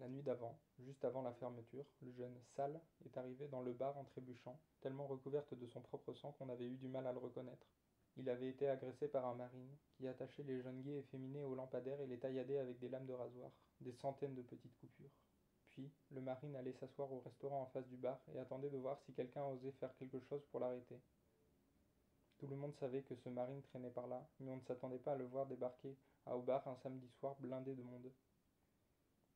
La 0.00 0.08
nuit 0.08 0.22
d'avant, 0.22 0.58
juste 0.80 1.04
avant 1.04 1.22
la 1.22 1.32
fermeture, 1.34 1.86
le 2.02 2.10
jeune 2.10 2.36
Sal 2.56 2.80
est 3.04 3.16
arrivé 3.16 3.46
dans 3.46 3.62
le 3.62 3.72
bar 3.72 3.96
en 3.96 4.04
trébuchant, 4.04 4.58
tellement 4.80 5.06
recouverte 5.06 5.54
de 5.54 5.66
son 5.68 5.80
propre 5.80 6.12
sang 6.14 6.32
qu'on 6.32 6.48
avait 6.48 6.66
eu 6.66 6.76
du 6.76 6.88
mal 6.88 7.06
à 7.06 7.12
le 7.12 7.20
reconnaître. 7.20 7.68
Il 8.16 8.28
avait 8.28 8.48
été 8.48 8.68
agressé 8.68 9.06
par 9.06 9.26
un 9.26 9.34
marine, 9.34 9.76
qui 9.92 10.08
attachait 10.08 10.42
les 10.42 10.60
jeunes 10.60 10.82
gays 10.82 10.98
efféminés 10.98 11.44
aux 11.44 11.54
lampadaires 11.54 12.00
et 12.00 12.08
les 12.08 12.18
tailladait 12.18 12.58
avec 12.58 12.80
des 12.80 12.88
lames 12.88 13.06
de 13.06 13.12
rasoir, 13.12 13.52
des 13.80 13.92
centaines 13.92 14.34
de 14.34 14.42
petites 14.42 14.76
coupures. 14.78 15.10
Le 16.10 16.20
marine 16.20 16.54
allait 16.54 16.72
s'asseoir 16.74 17.12
au 17.12 17.20
restaurant 17.20 17.62
en 17.62 17.66
face 17.66 17.88
du 17.88 17.96
bar 17.96 18.20
et 18.32 18.38
attendait 18.38 18.70
de 18.70 18.76
voir 18.76 19.00
si 19.00 19.12
quelqu'un 19.12 19.44
osait 19.44 19.72
faire 19.72 19.94
quelque 19.96 20.20
chose 20.20 20.44
pour 20.50 20.60
l'arrêter. 20.60 21.00
Tout 22.38 22.46
le 22.46 22.56
monde 22.56 22.74
savait 22.76 23.02
que 23.02 23.16
ce 23.16 23.28
marine 23.28 23.62
traînait 23.62 23.90
par 23.90 24.06
là, 24.06 24.28
mais 24.38 24.50
on 24.50 24.56
ne 24.56 24.62
s'attendait 24.62 24.98
pas 24.98 25.12
à 25.12 25.16
le 25.16 25.24
voir 25.24 25.46
débarquer 25.46 25.96
à 26.26 26.36
Aubard 26.36 26.66
un 26.68 26.76
samedi 26.76 27.08
soir 27.18 27.36
blindé 27.40 27.74
de 27.74 27.82
monde. 27.82 28.12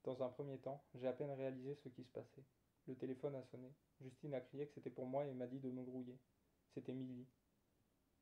Dans 0.05 0.23
un 0.23 0.29
premier 0.29 0.59
temps, 0.59 0.83
j'ai 0.95 1.07
à 1.07 1.13
peine 1.13 1.33
réalisé 1.33 1.75
ce 1.75 1.89
qui 1.89 2.05
se 2.05 2.13
passait. 2.13 2.45
Le 2.87 2.95
téléphone 2.95 3.35
a 3.35 3.43
sonné. 3.45 3.73
Justine 4.01 4.35
a 4.35 4.41
crié 4.41 4.67
que 4.67 4.75
c'était 4.75 4.91
pour 4.91 5.07
moi 5.07 5.27
et 5.27 5.35
m'a 5.35 5.47
dit 5.47 5.59
de 5.59 5.71
me 5.71 5.83
grouiller. 5.83 6.19
C'était 6.73 6.93
Milly. 6.95 7.27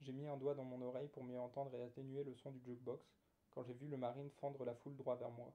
J'ai 0.00 0.12
mis 0.12 0.26
un 0.26 0.36
doigt 0.36 0.54
dans 0.54 0.64
mon 0.64 0.80
oreille 0.82 1.08
pour 1.08 1.24
mieux 1.24 1.38
entendre 1.38 1.74
et 1.76 1.82
atténuer 1.82 2.24
le 2.24 2.34
son 2.34 2.50
du 2.50 2.60
jukebox 2.60 3.04
quand 3.50 3.62
j'ai 3.64 3.74
vu 3.74 3.88
le 3.88 3.96
marine 3.96 4.30
fendre 4.40 4.64
la 4.64 4.74
foule 4.74 4.96
droit 4.96 5.16
vers 5.16 5.30
moi. 5.30 5.52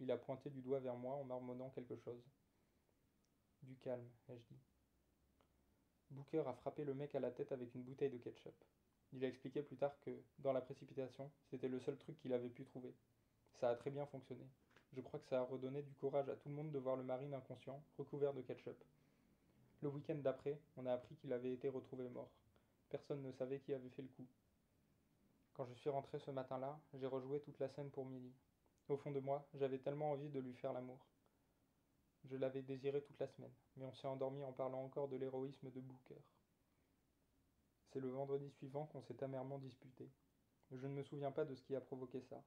Il 0.00 0.10
a 0.10 0.16
pointé 0.16 0.50
du 0.50 0.60
doigt 0.60 0.80
vers 0.80 0.96
moi 0.96 1.14
en 1.14 1.24
marmonnant 1.24 1.70
quelque 1.70 1.96
chose. 1.96 2.22
Du 3.62 3.76
calme, 3.76 4.08
ai-je 4.28 4.42
dit. 4.42 4.60
Booker 6.10 6.42
a 6.46 6.52
frappé 6.52 6.84
le 6.84 6.94
mec 6.94 7.14
à 7.14 7.20
la 7.20 7.30
tête 7.30 7.52
avec 7.52 7.74
une 7.74 7.82
bouteille 7.82 8.10
de 8.10 8.18
ketchup. 8.18 8.54
Il 9.12 9.24
a 9.24 9.28
expliqué 9.28 9.62
plus 9.62 9.76
tard 9.76 9.98
que, 10.00 10.10
dans 10.40 10.52
la 10.52 10.60
précipitation, 10.60 11.30
c'était 11.50 11.68
le 11.68 11.80
seul 11.80 11.96
truc 11.96 12.18
qu'il 12.18 12.32
avait 12.32 12.48
pu 12.48 12.64
trouver. 12.64 12.94
Ça 13.60 13.70
a 13.70 13.76
très 13.76 13.90
bien 13.90 14.06
fonctionné. 14.06 14.44
Je 14.92 15.00
crois 15.00 15.20
que 15.20 15.26
ça 15.26 15.40
a 15.40 15.44
redonné 15.44 15.82
du 15.82 15.94
courage 15.94 16.28
à 16.28 16.36
tout 16.36 16.48
le 16.48 16.54
monde 16.54 16.72
de 16.72 16.78
voir 16.78 16.96
le 16.96 17.04
marine 17.04 17.34
inconscient, 17.34 17.82
recouvert 17.96 18.34
de 18.34 18.42
ketchup. 18.42 18.76
Le 19.82 19.88
week-end 19.88 20.16
d'après, 20.16 20.60
on 20.76 20.86
a 20.86 20.92
appris 20.92 21.14
qu'il 21.16 21.32
avait 21.32 21.52
été 21.52 21.68
retrouvé 21.68 22.08
mort. 22.08 22.30
Personne 22.90 23.22
ne 23.22 23.32
savait 23.32 23.60
qui 23.60 23.74
avait 23.74 23.90
fait 23.90 24.02
le 24.02 24.08
coup. 24.08 24.26
Quand 25.54 25.66
je 25.66 25.74
suis 25.74 25.90
rentré 25.90 26.18
ce 26.18 26.30
matin-là, 26.30 26.80
j'ai 26.94 27.06
rejoué 27.06 27.40
toute 27.40 27.58
la 27.58 27.68
scène 27.68 27.90
pour 27.90 28.06
Millie. 28.06 28.34
Au 28.88 28.96
fond 28.98 29.10
de 29.10 29.20
moi, 29.20 29.46
j'avais 29.54 29.78
tellement 29.78 30.10
envie 30.10 30.28
de 30.28 30.40
lui 30.40 30.54
faire 30.54 30.74
l'amour. 30.74 31.06
Je 32.24 32.36
l'avais 32.36 32.62
désiré 32.62 33.02
toute 33.02 33.18
la 33.18 33.28
semaine, 33.28 33.54
mais 33.76 33.86
on 33.86 33.92
s'est 33.94 34.06
endormi 34.06 34.44
en 34.44 34.52
parlant 34.52 34.84
encore 34.84 35.08
de 35.08 35.16
l'héroïsme 35.16 35.70
de 35.70 35.80
Booker. 35.80 36.20
C'est 37.90 38.00
le 38.00 38.08
vendredi 38.08 38.50
suivant 38.50 38.86
qu'on 38.86 39.02
s'est 39.02 39.22
amèrement 39.22 39.58
disputé. 39.58 40.10
Je 40.70 40.86
ne 40.86 40.94
me 40.94 41.02
souviens 41.02 41.32
pas 41.32 41.44
de 41.44 41.54
ce 41.54 41.62
qui 41.62 41.76
a 41.76 41.80
provoqué 41.80 42.20
ça. 42.22 42.42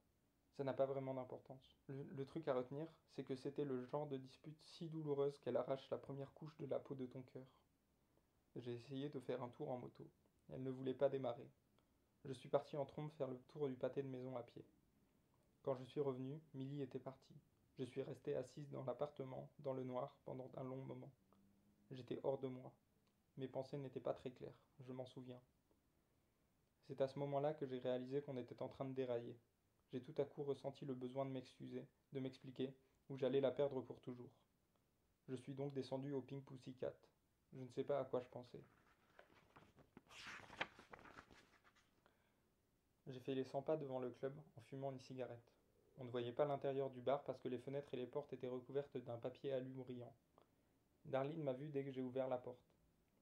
Ça 0.57 0.63
n'a 0.63 0.73
pas 0.73 0.85
vraiment 0.85 1.13
d'importance. 1.13 1.75
Le, 1.87 2.25
truc 2.25 2.47
à 2.47 2.53
retenir, 2.53 2.87
c'est 3.15 3.23
que 3.23 3.35
c'était 3.35 3.65
le 3.65 3.85
genre 3.85 4.07
de 4.07 4.17
dispute 4.17 4.59
si 4.61 4.89
douloureuse 4.89 5.39
qu'elle 5.39 5.57
arrache 5.57 5.89
la 5.89 5.97
première 5.97 6.33
couche 6.33 6.57
de 6.57 6.65
la 6.65 6.79
peau 6.79 6.95
de 6.95 7.05
ton 7.05 7.21
cœur. 7.21 7.45
J'ai 8.55 8.73
essayé 8.73 9.09
de 9.09 9.19
faire 9.19 9.41
un 9.41 9.49
tour 9.49 9.69
en 9.69 9.77
moto. 9.77 10.07
Elle 10.49 10.63
ne 10.63 10.71
voulait 10.71 10.93
pas 10.93 11.09
démarrer. 11.09 11.49
Je 12.25 12.33
suis 12.33 12.49
parti 12.49 12.75
en 12.75 12.85
trombe 12.85 13.11
faire 13.11 13.27
le 13.27 13.37
tour 13.49 13.67
du 13.67 13.75
pâté 13.75 14.01
de 14.01 14.07
maison 14.07 14.35
à 14.35 14.43
pied. 14.43 14.65
Quand 15.67 15.75
je 15.75 15.83
suis 15.83 15.99
revenu, 15.99 16.39
Millie 16.53 16.81
était 16.81 16.97
partie. 16.97 17.35
Je 17.77 17.83
suis 17.83 18.01
resté 18.01 18.33
assise 18.37 18.69
dans 18.69 18.85
l'appartement, 18.85 19.49
dans 19.59 19.73
le 19.73 19.83
noir, 19.83 20.15
pendant 20.23 20.49
un 20.55 20.63
long 20.63 20.77
moment. 20.77 21.11
J'étais 21.91 22.21
hors 22.23 22.37
de 22.37 22.47
moi. 22.47 22.71
Mes 23.35 23.49
pensées 23.49 23.77
n'étaient 23.77 23.99
pas 23.99 24.13
très 24.13 24.31
claires, 24.31 24.55
je 24.79 24.93
m'en 24.93 25.05
souviens. 25.05 25.41
C'est 26.85 27.01
à 27.01 27.09
ce 27.09 27.19
moment-là 27.19 27.53
que 27.53 27.67
j'ai 27.67 27.79
réalisé 27.79 28.21
qu'on 28.21 28.37
était 28.37 28.61
en 28.61 28.69
train 28.69 28.85
de 28.85 28.93
dérailler. 28.93 29.37
J'ai 29.91 30.01
tout 30.01 30.15
à 30.19 30.23
coup 30.23 30.43
ressenti 30.43 30.85
le 30.85 30.93
besoin 30.93 31.25
de 31.25 31.31
m'excuser, 31.31 31.85
de 32.13 32.21
m'expliquer, 32.21 32.73
ou 33.09 33.17
j'allais 33.17 33.41
la 33.41 33.51
perdre 33.51 33.81
pour 33.81 33.99
toujours. 33.99 34.31
Je 35.27 35.35
suis 35.35 35.53
donc 35.53 35.73
descendu 35.73 36.13
au 36.13 36.21
Pink 36.21 36.45
Pussycat. 36.45 36.93
Je 37.51 37.59
ne 37.59 37.67
sais 37.71 37.83
pas 37.83 37.99
à 37.99 38.05
quoi 38.05 38.21
je 38.21 38.29
pensais. 38.29 38.63
J'ai 43.07 43.19
fait 43.19 43.35
les 43.35 43.43
100 43.43 43.63
pas 43.63 43.75
devant 43.75 43.99
le 43.99 44.11
club 44.11 44.33
en 44.55 44.61
fumant 44.61 44.93
une 44.93 45.01
cigarette. 45.01 45.56
On 45.99 46.03
ne 46.03 46.11
voyait 46.11 46.31
pas 46.31 46.45
l'intérieur 46.45 46.91
du 46.91 47.01
bar 47.01 47.23
parce 47.23 47.39
que 47.39 47.49
les 47.49 47.57
fenêtres 47.57 47.93
et 47.93 47.97
les 47.97 48.05
portes 48.05 48.31
étaient 48.31 48.47
recouvertes 48.47 48.97
d'un 48.97 49.17
papier 49.17 49.51
alu 49.53 49.71
brillant. 49.71 50.13
Darline 51.05 51.41
m'a 51.41 51.53
vu 51.53 51.69
dès 51.69 51.83
que 51.83 51.91
j'ai 51.91 52.01
ouvert 52.01 52.27
la 52.27 52.37
porte. 52.37 52.61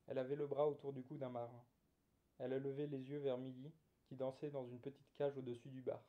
Elle 0.08 0.18
avait 0.18 0.36
le 0.36 0.48
bras 0.48 0.68
autour 0.68 0.92
du 0.92 1.04
cou 1.04 1.18
d'un 1.18 1.30
marin. 1.30 1.64
Elle 2.38 2.54
a 2.54 2.60
levé 2.60 2.88
les 2.88 3.10
yeux 3.10 3.20
vers 3.20 3.38
Milly, 3.38 3.72
qui 4.08 4.16
dansait 4.16 4.50
dans 4.50 4.68
une 4.68 4.80
petite 4.80 5.14
cage 5.14 5.38
au-dessus 5.38 5.70
du 5.70 5.82
bar. 5.82 6.04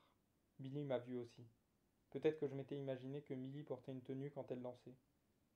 Milly 0.59 0.85
m'a 0.85 0.99
vu 0.99 1.17
aussi. 1.17 1.47
Peut-être 2.11 2.41
que 2.41 2.49
je 2.49 2.55
m'étais 2.55 2.77
imaginé 2.77 3.23
que 3.23 3.35
Milly 3.35 3.63
portait 3.63 3.93
une 3.93 4.03
tenue 4.03 4.31
quand 4.31 4.51
elle 4.51 4.63
dansait. 4.63 4.95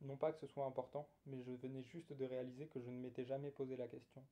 Non 0.03 0.17
pas 0.17 0.33
que 0.33 0.39
ce 0.39 0.47
soit 0.47 0.65
important, 0.65 1.09
mais 1.27 1.43
je 1.43 1.53
venais 1.53 1.83
juste 1.83 2.13
de 2.13 2.25
réaliser 2.25 2.69
que 2.69 2.81
je 2.81 2.89
ne 2.89 3.01
m'étais 3.01 3.25
jamais 3.25 3.51
posé 3.51 3.77
la 3.77 3.89
question. 3.89 4.25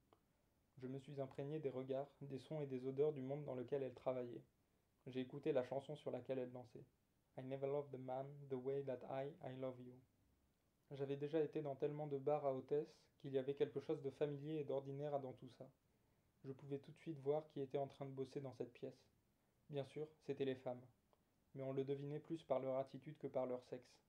Je 0.80 0.86
me 0.86 0.98
suis 0.98 1.20
imprégné 1.20 1.58
des 1.58 1.70
regards, 1.70 2.08
des 2.20 2.38
sons 2.38 2.60
et 2.60 2.66
des 2.66 2.86
odeurs 2.86 3.12
du 3.12 3.20
monde 3.20 3.44
dans 3.44 3.54
lequel 3.54 3.82
elle 3.82 3.94
travaillait. 3.94 4.44
J'ai 5.08 5.20
écouté 5.20 5.52
la 5.52 5.64
chanson 5.64 5.96
sur 5.96 6.10
laquelle 6.10 6.38
elle 6.38 6.52
dansait. 6.52 6.84
I 7.38 7.42
never 7.42 7.66
loved 7.66 7.90
the 7.90 7.98
man 7.98 8.26
the 8.50 8.54
way 8.54 8.82
that 8.82 9.00
I, 9.08 9.32
I 9.42 9.56
love 9.56 9.80
you. 9.80 9.94
J'avais 10.90 11.16
déjà 11.16 11.40
été 11.40 11.62
dans 11.62 11.76
tellement 11.76 12.06
de 12.06 12.18
bars 12.18 12.44
à 12.44 12.52
hôtesse 12.52 12.94
qu'il 13.18 13.32
y 13.32 13.38
avait 13.38 13.54
quelque 13.54 13.80
chose 13.80 14.02
de 14.02 14.10
familier 14.10 14.56
et 14.56 14.64
d'ordinaire 14.64 15.18
dans 15.18 15.32
tout 15.32 15.48
ça. 15.56 15.66
Je 16.44 16.52
pouvais 16.52 16.78
tout 16.78 16.92
de 16.92 16.98
suite 16.98 17.18
voir 17.20 17.48
qui 17.48 17.62
était 17.62 17.78
en 17.78 17.86
train 17.86 18.04
de 18.04 18.10
bosser 18.10 18.42
dans 18.42 18.52
cette 18.52 18.74
pièce. 18.74 19.08
Bien 19.70 19.86
sûr, 19.86 20.06
c'étaient 20.26 20.44
les 20.44 20.56
femmes. 20.56 20.84
Mais 21.54 21.62
on 21.62 21.72
le 21.72 21.84
devinait 21.84 22.20
plus 22.20 22.42
par 22.42 22.60
leur 22.60 22.76
attitude 22.76 23.16
que 23.16 23.28
par 23.28 23.46
leur 23.46 23.62
sexe. 23.64 24.02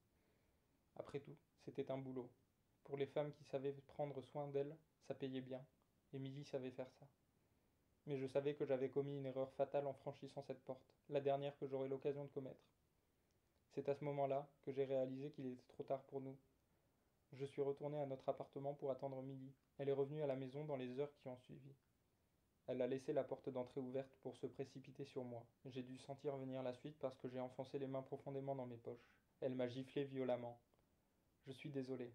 Après 0.98 1.22
tout, 1.22 1.38
c'était 1.64 1.92
un 1.92 1.98
boulot. 1.98 2.30
Pour 2.84 2.98
les 2.98 3.08
femmes 3.08 3.32
qui 3.32 3.46
savaient 3.46 3.72
prendre 3.88 4.22
soin 4.22 4.50
d'elles, 4.50 4.76
ça 5.08 5.16
payait 5.16 5.40
bien. 5.40 5.66
Émilie 6.12 6.44
savait 6.44 6.72
faire 6.72 6.92
ça. 7.00 7.08
Mais 8.10 8.18
je 8.18 8.26
savais 8.26 8.56
que 8.56 8.66
j'avais 8.66 8.90
commis 8.90 9.16
une 9.16 9.28
erreur 9.28 9.54
fatale 9.54 9.86
en 9.86 9.94
franchissant 9.94 10.42
cette 10.42 10.64
porte, 10.64 10.96
la 11.10 11.22
dernière 11.22 11.56
que 11.60 11.68
j'aurais 11.68 11.88
l'occasion 11.88 12.24
de 12.24 12.30
commettre. 12.30 12.66
C'est 13.76 13.88
à 13.88 13.94
ce 13.94 14.04
moment-là 14.04 14.50
que 14.64 14.72
j'ai 14.72 14.84
réalisé 14.84 15.30
qu'il 15.30 15.46
était 15.46 15.68
trop 15.68 15.84
tard 15.84 16.02
pour 16.06 16.20
nous. 16.20 16.36
Je 17.34 17.46
suis 17.46 17.62
retourné 17.62 18.00
à 18.00 18.08
notre 18.08 18.28
appartement 18.28 18.74
pour 18.74 18.90
attendre 18.90 19.22
Milly. 19.22 19.54
Elle 19.78 19.90
est 19.90 19.94
revenue 19.94 20.24
à 20.24 20.26
la 20.26 20.36
maison 20.36 20.66
dans 20.66 20.76
les 20.76 21.00
heures 21.00 21.14
qui 21.22 21.28
ont 21.28 21.38
suivi. 21.38 21.72
Elle 22.66 22.82
a 22.82 22.88
laissé 22.88 23.14
la 23.14 23.24
porte 23.24 23.48
d'entrée 23.50 23.80
ouverte 23.80 24.18
pour 24.24 24.36
se 24.38 24.48
précipiter 24.48 25.06
sur 25.06 25.24
moi. 25.24 25.46
J'ai 25.66 25.84
dû 25.84 26.00
sentir 26.00 26.36
venir 26.36 26.64
la 26.64 26.74
suite 26.74 26.98
parce 26.98 27.18
que 27.20 27.30
j'ai 27.30 27.40
enfoncé 27.40 27.78
les 27.78 27.86
mains 27.86 28.02
profondément 28.02 28.56
dans 28.56 28.66
mes 28.66 28.78
poches. 28.78 29.08
Elle 29.40 29.54
m'a 29.54 29.68
giflé 29.68 30.06
violemment. 30.06 30.60
Je 31.46 31.52
suis 31.52 31.70
désolé, 31.70 32.12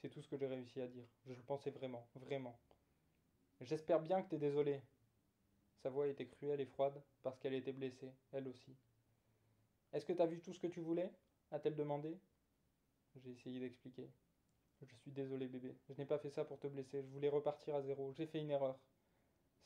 c'est 0.00 0.08
tout 0.08 0.22
ce 0.22 0.28
que 0.28 0.36
j'ai 0.36 0.46
réussi 0.46 0.80
à 0.80 0.86
dire. 0.86 1.08
Je 1.26 1.32
le 1.32 1.42
pensais 1.42 1.70
vraiment, 1.70 2.06
vraiment. 2.14 2.56
J'espère 3.62 4.00
bien 4.00 4.22
que 4.22 4.28
t'es 4.28 4.38
désolé. 4.38 4.82
Sa 5.82 5.90
voix 5.90 6.08
était 6.08 6.26
cruelle 6.26 6.60
et 6.60 6.66
froide 6.66 7.00
parce 7.22 7.38
qu'elle 7.38 7.54
était 7.54 7.72
blessée, 7.72 8.12
elle 8.32 8.48
aussi. 8.48 8.74
Est-ce 9.92 10.04
que 10.04 10.12
t'as 10.12 10.26
vu 10.26 10.40
tout 10.40 10.52
ce 10.52 10.58
que 10.58 10.66
tu 10.66 10.80
voulais? 10.80 11.12
A-t-elle 11.52 11.76
demandé. 11.76 12.18
J'ai 13.16 13.30
essayé 13.30 13.60
d'expliquer. 13.60 14.10
Je 14.82 14.96
suis 14.96 15.12
désolé 15.12 15.46
bébé, 15.46 15.76
je 15.88 15.94
n'ai 15.94 16.06
pas 16.06 16.18
fait 16.18 16.30
ça 16.30 16.44
pour 16.44 16.58
te 16.58 16.66
blesser, 16.66 17.02
je 17.02 17.08
voulais 17.08 17.28
repartir 17.28 17.76
à 17.76 17.82
zéro, 17.82 18.12
j'ai 18.14 18.26
fait 18.26 18.40
une 18.40 18.50
erreur. 18.50 18.76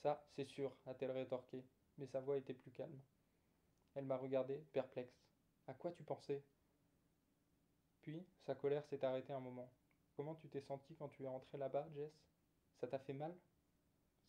Ça, 0.02 0.22
c'est 0.34 0.44
sûr, 0.44 0.76
a-t-elle 0.84 1.10
rétorqué, 1.10 1.64
mais 1.96 2.06
sa 2.06 2.20
voix 2.20 2.36
était 2.36 2.52
plus 2.52 2.70
calme. 2.70 3.00
Elle 3.94 4.04
m'a 4.04 4.18
regardé, 4.18 4.58
perplexe. 4.74 5.16
À 5.66 5.72
quoi 5.72 5.90
tu 5.90 6.04
pensais? 6.04 6.42
Puis, 8.02 8.26
sa 8.44 8.54
colère 8.54 8.84
s'est 8.84 9.02
arrêtée 9.06 9.32
un 9.32 9.40
moment. 9.40 9.72
Comment 10.16 10.34
tu 10.34 10.48
t'es 10.48 10.60
senti 10.60 10.94
quand 10.96 11.08
tu 11.08 11.24
es 11.24 11.28
entré 11.28 11.56
là-bas, 11.56 11.88
Jess? 11.94 12.12
Ça 12.78 12.86
t'a 12.86 12.98
fait 12.98 13.14
mal? 13.14 13.34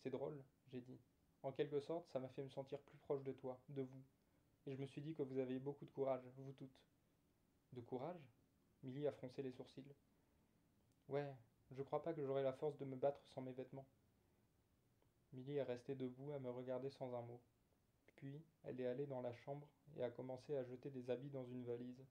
C'est 0.02 0.10
drôle, 0.10 0.42
j'ai 0.70 0.80
dit. 0.80 0.98
En 1.42 1.52
quelque 1.52 1.80
sorte, 1.80 2.08
ça 2.08 2.18
m'a 2.18 2.28
fait 2.28 2.42
me 2.42 2.48
sentir 2.48 2.78
plus 2.80 2.98
proche 2.98 3.22
de 3.22 3.32
toi, 3.32 3.60
de 3.68 3.82
vous. 3.82 4.02
Et 4.66 4.74
je 4.74 4.80
me 4.80 4.86
suis 4.86 5.00
dit 5.00 5.14
que 5.14 5.22
vous 5.22 5.38
avez 5.38 5.58
beaucoup 5.58 5.84
de 5.84 5.90
courage, 5.90 6.22
vous 6.36 6.52
toutes. 6.52 6.82
De 7.72 7.80
courage? 7.80 8.20
Milly 8.82 9.06
a 9.06 9.12
froncé 9.12 9.42
les 9.42 9.52
sourcils. 9.52 9.94
Ouais, 11.08 11.34
je 11.70 11.82
crois 11.82 12.02
pas 12.02 12.12
que 12.12 12.24
j'aurai 12.24 12.42
la 12.42 12.52
force 12.52 12.76
de 12.78 12.84
me 12.84 12.96
battre 12.96 13.24
sans 13.26 13.42
mes 13.42 13.52
vêtements. 13.52 13.86
Milly 15.32 15.56
est 15.56 15.62
restée 15.62 15.94
debout 15.94 16.32
à 16.32 16.38
me 16.38 16.50
regarder 16.50 16.90
sans 16.90 17.14
un 17.14 17.22
mot. 17.22 17.40
Puis, 18.16 18.42
elle 18.64 18.80
est 18.80 18.86
allée 18.86 19.06
dans 19.06 19.20
la 19.20 19.34
chambre 19.34 19.68
et 19.96 20.02
a 20.02 20.10
commencé 20.10 20.56
à 20.56 20.64
jeter 20.64 20.90
des 20.90 21.10
habits 21.10 21.30
dans 21.30 21.44
une 21.44 21.64
valise. 21.64 22.04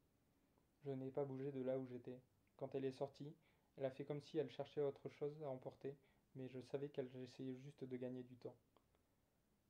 Je 0.83 0.91
n'ai 0.91 1.11
pas 1.11 1.25
bougé 1.25 1.51
de 1.51 1.61
là 1.61 1.77
où 1.77 1.85
j'étais. 1.87 2.19
Quand 2.57 2.73
elle 2.75 2.85
est 2.85 2.91
sortie, 2.91 3.35
elle 3.77 3.85
a 3.85 3.91
fait 3.91 4.05
comme 4.05 4.21
si 4.21 4.37
elle 4.37 4.49
cherchait 4.49 4.81
autre 4.81 5.09
chose 5.09 5.41
à 5.43 5.49
emporter, 5.49 5.95
mais 6.35 6.47
je 6.49 6.59
savais 6.61 6.89
qu'elle 6.89 7.09
essayait 7.15 7.57
juste 7.57 7.83
de 7.83 7.97
gagner 7.97 8.23
du 8.23 8.35
temps. 8.37 8.55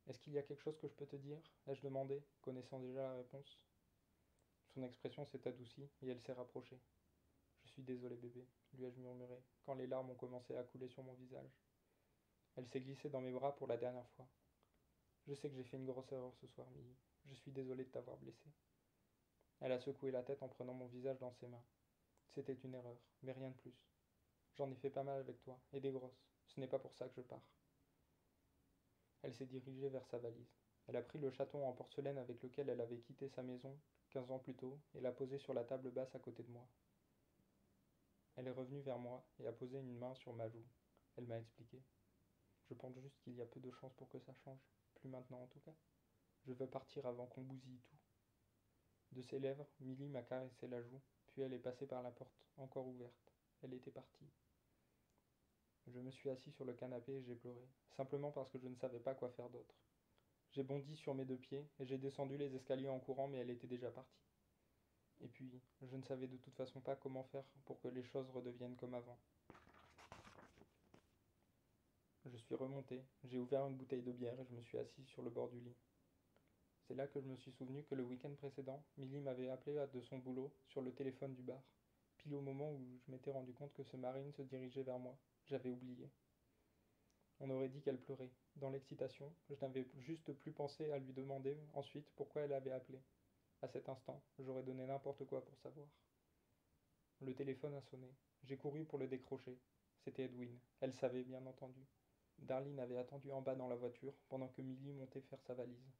Est-ce 0.08 0.20
qu'il 0.20 0.34
y 0.34 0.38
a 0.38 0.44
quelque 0.44 0.62
chose 0.62 0.78
que 0.78 0.88
je 0.88 0.94
peux 0.94 1.06
te 1.06 1.16
dire? 1.18 1.40
Ai-je 1.68 1.82
demandé, 1.82 2.24
connaissant 2.42 2.80
déjà 2.80 3.04
la 3.04 3.16
réponse? 3.16 3.60
Son 4.74 4.84
expression 4.84 5.26
s'est 5.26 5.48
adoucie 5.48 5.90
et 6.02 6.10
elle 6.10 6.22
s'est 6.22 6.34
rapprochée. 6.34 6.80
Je 7.66 7.70
suis 7.70 7.84
désolé 7.84 8.16
bébé, 8.16 8.48
lui 8.74 8.86
ai-je 8.86 9.00
murmuré, 9.00 9.42
quand 9.66 9.76
les 9.76 9.88
larmes 9.88 10.10
ont 10.10 10.16
commencé 10.16 10.56
à 10.56 10.64
couler 10.64 10.88
sur 10.88 11.04
mon 11.04 11.14
visage. 11.14 11.52
Elle 12.56 12.68
s'est 12.68 12.82
glissée 12.82 13.10
dans 13.10 13.22
mes 13.22 13.32
bras 13.32 13.56
pour 13.56 13.68
la 13.68 13.78
dernière 13.78 14.10
fois. 14.12 14.28
Je 15.28 15.34
sais 15.34 15.50
que 15.50 15.56
j'ai 15.56 15.64
fait 15.64 15.78
une 15.78 15.86
grosse 15.86 16.12
erreur 16.12 16.34
ce 16.36 16.48
soir, 16.48 16.70
Milly. 16.72 16.96
Je 17.26 17.34
suis 17.36 17.52
désolé 17.52 17.84
de 17.84 17.90
t'avoir 17.90 18.18
blessé. 18.18 18.50
Elle 19.60 19.74
a 19.74 19.80
secoué 19.80 20.12
la 20.12 20.24
tête 20.24 20.42
en 20.42 20.48
prenant 20.48 20.74
mon 20.74 20.88
visage 20.88 21.20
dans 21.20 21.32
ses 21.34 21.48
mains. 21.48 21.64
C'était 22.34 22.54
une 22.54 22.76
erreur, 22.76 22.98
mais 23.24 23.34
rien 23.34 23.50
de 23.50 23.56
plus. 23.56 23.74
J'en 24.56 24.72
ai 24.72 24.76
fait 24.76 24.90
pas 24.90 25.04
mal 25.04 25.20
avec 25.20 25.42
toi, 25.42 25.60
et 25.74 25.80
des 25.82 25.92
grosses. 25.92 26.27
Ce 26.48 26.60
n'est 26.60 26.68
pas 26.68 26.80
pour 26.80 26.94
ça 26.94 27.08
que 27.08 27.16
je 27.16 27.22
pars. 27.22 27.42
Elle 29.22 29.34
s'est 29.34 29.46
dirigée 29.46 29.90
vers 29.90 30.06
sa 30.06 30.18
valise. 30.18 30.56
Elle 30.88 30.96
a 30.96 31.02
pris 31.02 31.20
le 31.20 31.32
chaton 31.32 31.68
en 31.68 31.74
porcelaine 31.74 32.18
avec 32.18 32.42
lequel 32.42 32.70
elle 32.70 32.82
avait 32.82 33.00
quitté 33.00 33.28
sa 33.28 33.44
maison 33.44 33.78
quinze 34.10 34.32
ans 34.32 34.40
plus 34.40 34.56
tôt 34.56 34.80
et 34.96 35.02
l'a 35.02 35.12
posé 35.12 35.38
sur 35.38 35.54
la 35.54 35.64
table 35.64 35.92
basse 35.92 36.16
à 36.16 36.20
côté 36.20 36.44
de 36.44 36.52
moi. 36.52 36.68
Elle 38.36 38.48
est 38.48 38.52
revenue 38.52 38.82
vers 38.82 39.00
moi 39.00 39.26
et 39.40 39.48
a 39.48 39.52
posé 39.52 39.78
une 39.80 39.98
main 39.98 40.14
sur 40.16 40.34
ma 40.34 40.48
joue. 40.48 40.66
Elle 41.18 41.26
m'a 41.26 41.40
expliqué. 41.40 41.82
Je 42.70 42.74
pense 42.74 42.98
juste 43.00 43.20
qu'il 43.22 43.36
y 43.36 43.42
a 43.42 43.46
peu 43.46 43.60
de 43.60 43.72
chances 43.72 43.94
pour 43.96 44.10
que 44.10 44.20
ça 44.20 44.34
change. 44.34 44.60
Plus 44.96 45.10
maintenant 45.10 45.42
en 45.42 45.48
tout 45.48 45.60
cas. 45.60 45.74
Je 46.46 46.54
veux 46.54 46.68
partir 46.68 47.06
avant 47.06 47.26
qu'on 47.26 47.42
bousille 47.42 47.82
tout. 47.82 47.98
De 49.12 49.22
ses 49.22 49.40
lèvres, 49.40 49.68
Milly 49.80 50.08
m'a 50.08 50.22
caressé 50.22 50.68
la 50.68 50.82
joue, 50.82 51.02
puis 51.28 51.42
elle 51.42 51.54
est 51.54 51.60
passée 51.60 51.88
par 51.88 52.04
la 52.04 52.12
porte, 52.12 52.48
encore 52.58 52.88
ouverte. 52.88 53.34
Elle 53.64 53.74
était 53.74 53.92
partie. 53.92 54.30
Je 55.88 56.00
me 56.00 56.12
suis 56.12 56.30
assis 56.30 56.52
sur 56.52 56.66
le 56.66 56.74
canapé 56.74 57.14
et 57.14 57.24
j'ai 57.24 57.36
pleuré, 57.36 57.66
simplement 57.96 58.32
parce 58.32 58.50
que 58.50 58.60
je 58.60 58.68
ne 58.68 58.76
savais 58.76 59.00
pas 59.00 59.16
quoi 59.16 59.30
faire 59.30 59.50
d'autre. 59.50 59.74
J'ai 60.52 60.64
bondi 60.64 60.96
sur 60.98 61.14
mes 61.16 61.24
deux 61.24 61.38
pieds 61.38 61.66
et 61.80 61.86
j'ai 61.86 61.98
descendu 61.98 62.38
les 62.38 62.54
escaliers 62.56 62.90
en 62.90 63.00
courant, 63.00 63.28
mais 63.28 63.38
elle 63.38 63.50
était 63.50 63.68
déjà 63.68 63.90
partie. 63.90 64.20
Et 65.22 65.28
puis, 65.28 65.50
je 65.82 65.96
ne 65.96 66.04
savais 66.04 66.28
de 66.28 66.38
toute 66.38 66.56
façon 66.56 66.82
pas 66.82 66.96
comment 66.96 67.24
faire 67.24 67.46
pour 67.66 67.80
que 67.80 67.88
les 67.88 68.04
choses 68.04 68.30
redeviennent 68.32 68.76
comme 68.76 68.94
avant. 68.94 69.18
Je 72.26 72.38
suis 72.38 72.56
remonté, 72.56 73.02
j'ai 73.24 73.40
ouvert 73.40 73.66
une 73.68 73.78
bouteille 73.78 74.04
de 74.04 74.12
bière 74.12 74.38
et 74.40 74.46
je 74.46 74.54
me 74.54 74.62
suis 74.62 74.78
assis 74.78 75.06
sur 75.06 75.22
le 75.22 75.30
bord 75.30 75.48
du 75.50 75.62
lit. 75.62 75.76
C'est 76.88 76.96
là 76.96 77.08
que 77.08 77.22
je 77.22 77.28
me 77.28 77.38
suis 77.38 77.52
souvenu 77.54 77.84
que 77.84 77.96
le 77.96 78.04
week-end 78.04 78.34
précédent, 78.36 78.84
Milly 78.98 79.22
m'avait 79.22 79.50
appelé 79.50 79.82
de 79.94 80.02
son 80.02 80.18
boulot 80.18 80.52
sur 80.68 80.82
le 80.82 80.94
téléphone 80.94 81.34
du 81.34 81.42
bar, 81.42 81.62
pile 82.18 82.36
au 82.36 82.42
moment 82.42 82.72
où 82.72 83.00
je 83.06 83.12
m'étais 83.12 83.32
rendu 83.32 83.54
compte 83.54 83.74
que 83.74 83.84
ce 83.84 83.96
marine 83.96 84.34
se 84.34 84.42
dirigeait 84.42 84.84
vers 84.84 85.00
moi. 85.00 85.18
J'avais 85.50 85.70
oublié. 85.70 86.10
On 87.40 87.50
aurait 87.50 87.70
dit 87.70 87.82
qu'elle 87.82 88.02
pleurait. 88.02 88.32
Dans 88.58 88.70
l'excitation, 88.70 89.34
je 89.50 89.56
n'avais 89.62 89.88
juste 90.00 90.34
plus 90.34 90.52
pensé 90.52 90.92
à 90.92 90.98
lui 90.98 91.14
demander 91.14 91.58
ensuite 91.74 92.10
pourquoi 92.16 92.42
elle 92.42 92.54
avait 92.54 92.72
appelé. 92.72 93.00
À 93.62 93.68
cet 93.70 93.88
instant, 93.88 94.22
j'aurais 94.40 94.64
donné 94.64 94.86
n'importe 94.86 95.26
quoi 95.26 95.46
pour 95.46 95.58
savoir. 95.60 95.88
Le 97.22 97.34
téléphone 97.34 97.76
a 97.76 97.82
sonné. 97.82 98.14
J'ai 98.44 98.58
couru 98.58 98.84
pour 98.84 99.00
le 99.00 99.08
décrocher. 99.08 99.58
C'était 100.04 100.26
Edwin. 100.26 100.60
Elle 100.82 100.94
savait, 100.94 101.24
bien 101.24 101.46
entendu. 101.46 101.86
Darlene 102.40 102.80
avait 102.80 102.98
attendu 102.98 103.32
en 103.32 103.42
bas 103.42 103.56
dans 103.56 103.68
la 103.68 103.76
voiture 103.76 104.14
pendant 104.28 104.50
que 104.50 104.62
Milly 104.62 104.92
montait 104.92 105.22
faire 105.22 105.42
sa 105.42 105.54
valise. 105.54 105.94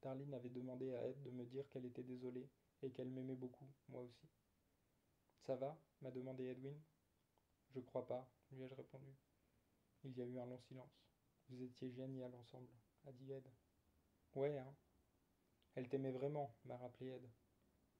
Darlene 0.00 0.32
avait 0.34 0.48
demandé 0.48 0.94
à 0.94 1.06
Ed 1.06 1.22
de 1.22 1.30
me 1.30 1.44
dire 1.44 1.68
qu'elle 1.68 1.84
était 1.84 2.02
désolée 2.02 2.48
et 2.82 2.90
qu'elle 2.90 3.10
m'aimait 3.10 3.36
beaucoup, 3.36 3.68
moi 3.88 4.00
aussi. 4.00 4.28
Ça 5.46 5.56
va? 5.56 5.78
m'a 6.00 6.10
demandé 6.10 6.46
Edwin. 6.46 6.76
Je 7.74 7.80
crois 7.80 8.06
pas, 8.06 8.28
lui 8.52 8.64
ai-je 8.64 8.74
répondu. 8.74 9.14
Il 10.04 10.16
y 10.16 10.22
a 10.22 10.24
eu 10.24 10.38
un 10.38 10.46
long 10.46 10.58
silence. 10.58 11.04
Vous 11.48 11.62
étiez 11.62 11.90
génial 11.90 12.34
ensemble, 12.34 12.68
a 13.06 13.12
dit 13.12 13.32
Ed. 13.32 13.46
Ouais, 14.34 14.56
hein. 14.58 14.74
Elle 15.74 15.88
t'aimait 15.88 16.10
vraiment, 16.10 16.54
m'a 16.64 16.76
rappelé 16.76 17.08
Ed. 17.08 17.28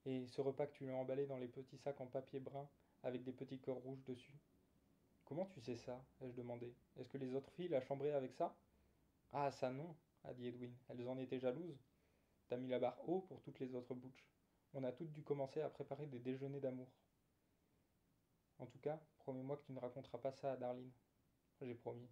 Et 0.04 0.26
ce 0.26 0.40
repas 0.40 0.66
que 0.66 0.72
tu 0.72 0.84
lui 0.84 0.92
as 0.92 0.96
emballé 0.96 1.26
dans 1.26 1.38
les 1.38 1.48
petits 1.48 1.78
sacs 1.78 2.00
en 2.00 2.06
papier 2.06 2.40
brun 2.40 2.68
avec 3.02 3.24
des 3.24 3.32
petits 3.32 3.60
cœurs 3.60 3.76
rouges 3.76 4.04
dessus. 4.04 4.38
Comment 5.24 5.46
tu 5.46 5.60
sais 5.60 5.76
ça 5.76 6.02
ai-je 6.20 6.34
demandé. 6.34 6.74
Est-ce 6.96 7.08
que 7.08 7.18
les 7.18 7.34
autres 7.34 7.50
filles 7.52 7.68
la 7.68 7.80
chambraient 7.80 8.12
avec 8.12 8.32
ça? 8.34 8.56
Ah, 9.32 9.50
ça 9.50 9.70
non, 9.70 9.94
a 10.24 10.32
dit 10.32 10.46
Edwin. 10.46 10.74
Elles 10.88 11.06
en 11.08 11.18
étaient 11.18 11.38
jalouses. 11.38 11.78
T'as 12.48 12.56
mis 12.56 12.68
la 12.68 12.78
barre 12.78 13.08
haut 13.08 13.20
pour 13.20 13.42
toutes 13.42 13.60
les 13.60 13.74
autres 13.74 13.94
bouches. 13.94 14.26
On 14.72 14.84
a 14.84 14.92
toutes 14.92 15.12
dû 15.12 15.22
commencer 15.22 15.60
à 15.60 15.68
préparer 15.68 16.06
des 16.06 16.18
déjeuners 16.18 16.60
d'amour. 16.60 16.88
En 18.58 18.66
tout 18.66 18.78
cas, 18.78 19.00
promets-moi 19.28 19.58
que 19.58 19.66
tu 19.66 19.72
ne 19.72 19.78
raconteras 19.78 20.16
pas 20.16 20.32
ça 20.32 20.52
à 20.52 20.56
Darlene. 20.56 20.90
J'ai 21.60 21.74
promis. 21.74 22.08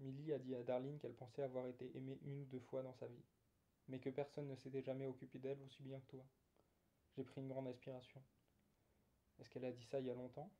Milly 0.00 0.34
a 0.34 0.38
dit 0.38 0.54
à 0.54 0.62
Darlene 0.62 0.98
qu'elle 0.98 1.14
pensait 1.14 1.42
avoir 1.42 1.66
été 1.66 1.96
aimée 1.96 2.18
une 2.26 2.42
ou 2.42 2.44
deux 2.44 2.60
fois 2.60 2.82
dans 2.82 2.92
sa 2.92 3.06
vie, 3.06 3.24
mais 3.88 4.00
que 4.00 4.10
personne 4.10 4.46
ne 4.46 4.54
s'était 4.54 4.82
jamais 4.82 5.06
occupé 5.06 5.38
d'elle 5.38 5.62
aussi 5.62 5.82
bien 5.82 5.98
que 5.98 6.10
toi. 6.10 6.26
J'ai 7.16 7.24
pris 7.24 7.40
une 7.40 7.48
grande 7.48 7.68
aspiration. 7.68 8.22
Est-ce 9.38 9.48
qu'elle 9.48 9.64
a 9.64 9.72
dit 9.72 9.86
ça 9.86 9.98
il 9.98 10.08
y 10.08 10.10
a 10.10 10.14
longtemps? 10.14 10.52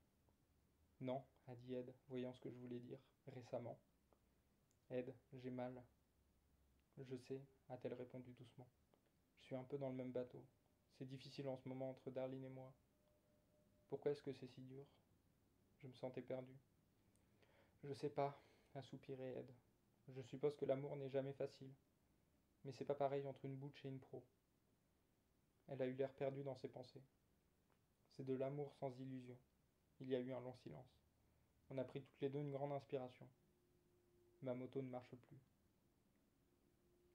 Non, 1.02 1.22
a 1.46 1.54
dit 1.54 1.74
Ed, 1.74 1.92
voyant 2.08 2.32
ce 2.32 2.40
que 2.40 2.50
je 2.50 2.56
voulais 2.56 2.80
dire, 2.80 2.98
récemment. 3.26 3.78
Ed, 4.88 5.14
j'ai 5.34 5.50
mal. 5.50 5.84
Je 6.96 7.16
sais, 7.18 7.42
a-t-elle 7.68 7.92
répondu 7.92 8.32
doucement. 8.32 8.68
Je 9.40 9.44
suis 9.44 9.56
un 9.56 9.64
peu 9.64 9.76
dans 9.76 9.90
le 9.90 9.96
même 9.96 10.12
bateau. 10.12 10.42
C'est 10.96 11.06
difficile 11.06 11.48
en 11.48 11.58
ce 11.58 11.68
moment 11.68 11.90
entre 11.90 12.10
Darlene 12.10 12.46
et 12.46 12.48
moi. 12.48 12.72
Pourquoi 13.90 14.12
est-ce 14.12 14.22
que 14.22 14.32
c'est 14.32 14.48
si 14.48 14.62
dur? 14.62 14.86
Je 15.82 15.86
me 15.86 15.92
sentais 15.94 16.22
perdu. 16.22 16.52
Je 17.84 17.94
sais 17.94 18.10
pas, 18.10 18.42
a 18.74 18.82
soupiré 18.82 19.34
Ed. 19.38 19.50
Je 20.08 20.22
suppose 20.22 20.56
que 20.56 20.64
l'amour 20.66 20.96
n'est 20.96 21.10
jamais 21.10 21.32
facile. 21.32 21.72
Mais 22.64 22.72
c'est 22.72 22.84
pas 22.84 22.94
pareil 22.94 23.26
entre 23.26 23.46
une 23.46 23.56
bouche 23.56 23.84
et 23.84 23.88
une 23.88 24.00
pro. 24.00 24.22
Elle 25.68 25.80
a 25.80 25.86
eu 25.86 25.94
l'air 25.94 26.12
perdue 26.12 26.42
dans 26.42 26.56
ses 26.56 26.68
pensées. 26.68 27.02
C'est 28.10 28.24
de 28.24 28.34
l'amour 28.34 28.74
sans 28.74 28.90
illusion. 29.00 29.38
Il 30.00 30.08
y 30.08 30.14
a 30.14 30.20
eu 30.20 30.32
un 30.32 30.40
long 30.40 30.54
silence. 30.56 31.00
On 31.70 31.78
a 31.78 31.84
pris 31.84 32.02
toutes 32.02 32.20
les 32.20 32.28
deux 32.28 32.40
une 32.40 32.50
grande 32.50 32.72
inspiration. 32.72 33.28
Ma 34.42 34.54
moto 34.54 34.82
ne 34.82 34.88
marche 34.90 35.14
plus. 35.14 35.38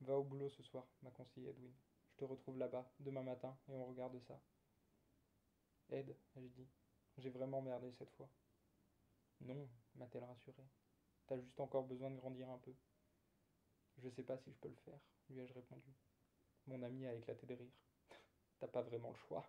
Va 0.02 0.18
au 0.18 0.24
boulot 0.24 0.50
ce 0.50 0.64
soir, 0.64 0.86
m'a 1.04 1.12
conseillé 1.12 1.50
Edwin. 1.50 1.74
Je 2.12 2.18
te 2.18 2.26
retrouve 2.26 2.58
là-bas, 2.58 2.90
demain 3.00 3.24
matin, 3.24 3.58
et 3.70 3.76
on 3.76 3.86
regarde 3.86 4.20
ça. 4.22 4.40
Ed, 5.90 6.16
ai-je 6.38 6.48
dit, 6.48 6.68
j'ai 7.18 7.30
vraiment 7.30 7.62
merdé 7.62 7.92
cette 7.92 8.12
fois. 8.12 8.30
Non, 9.42 9.70
m'a-t-elle 9.96 10.24
rassuré. 10.26 10.64
T'as 11.28 11.40
juste 11.40 11.60
encore 11.60 11.86
besoin 11.86 12.12
de 12.12 12.18
grandir 12.18 12.50
un 12.50 12.58
peu. 12.58 12.74
Je 13.98 14.10
sais 14.10 14.24
pas 14.24 14.38
si 14.38 14.52
je 14.52 14.58
peux 14.58 14.70
le 14.70 14.76
faire, 14.86 15.00
lui 15.30 15.40
ai-je 15.42 15.54
répondu. 15.54 15.94
Mon 16.68 16.82
ami 16.84 17.08
a 17.08 17.14
éclaté 17.14 17.46
de 17.46 17.54
rire. 17.56 17.74
T'as 18.60 18.68
pas 18.68 18.82
vraiment 18.82 19.10
le 19.12 19.18
choix. 19.28 19.46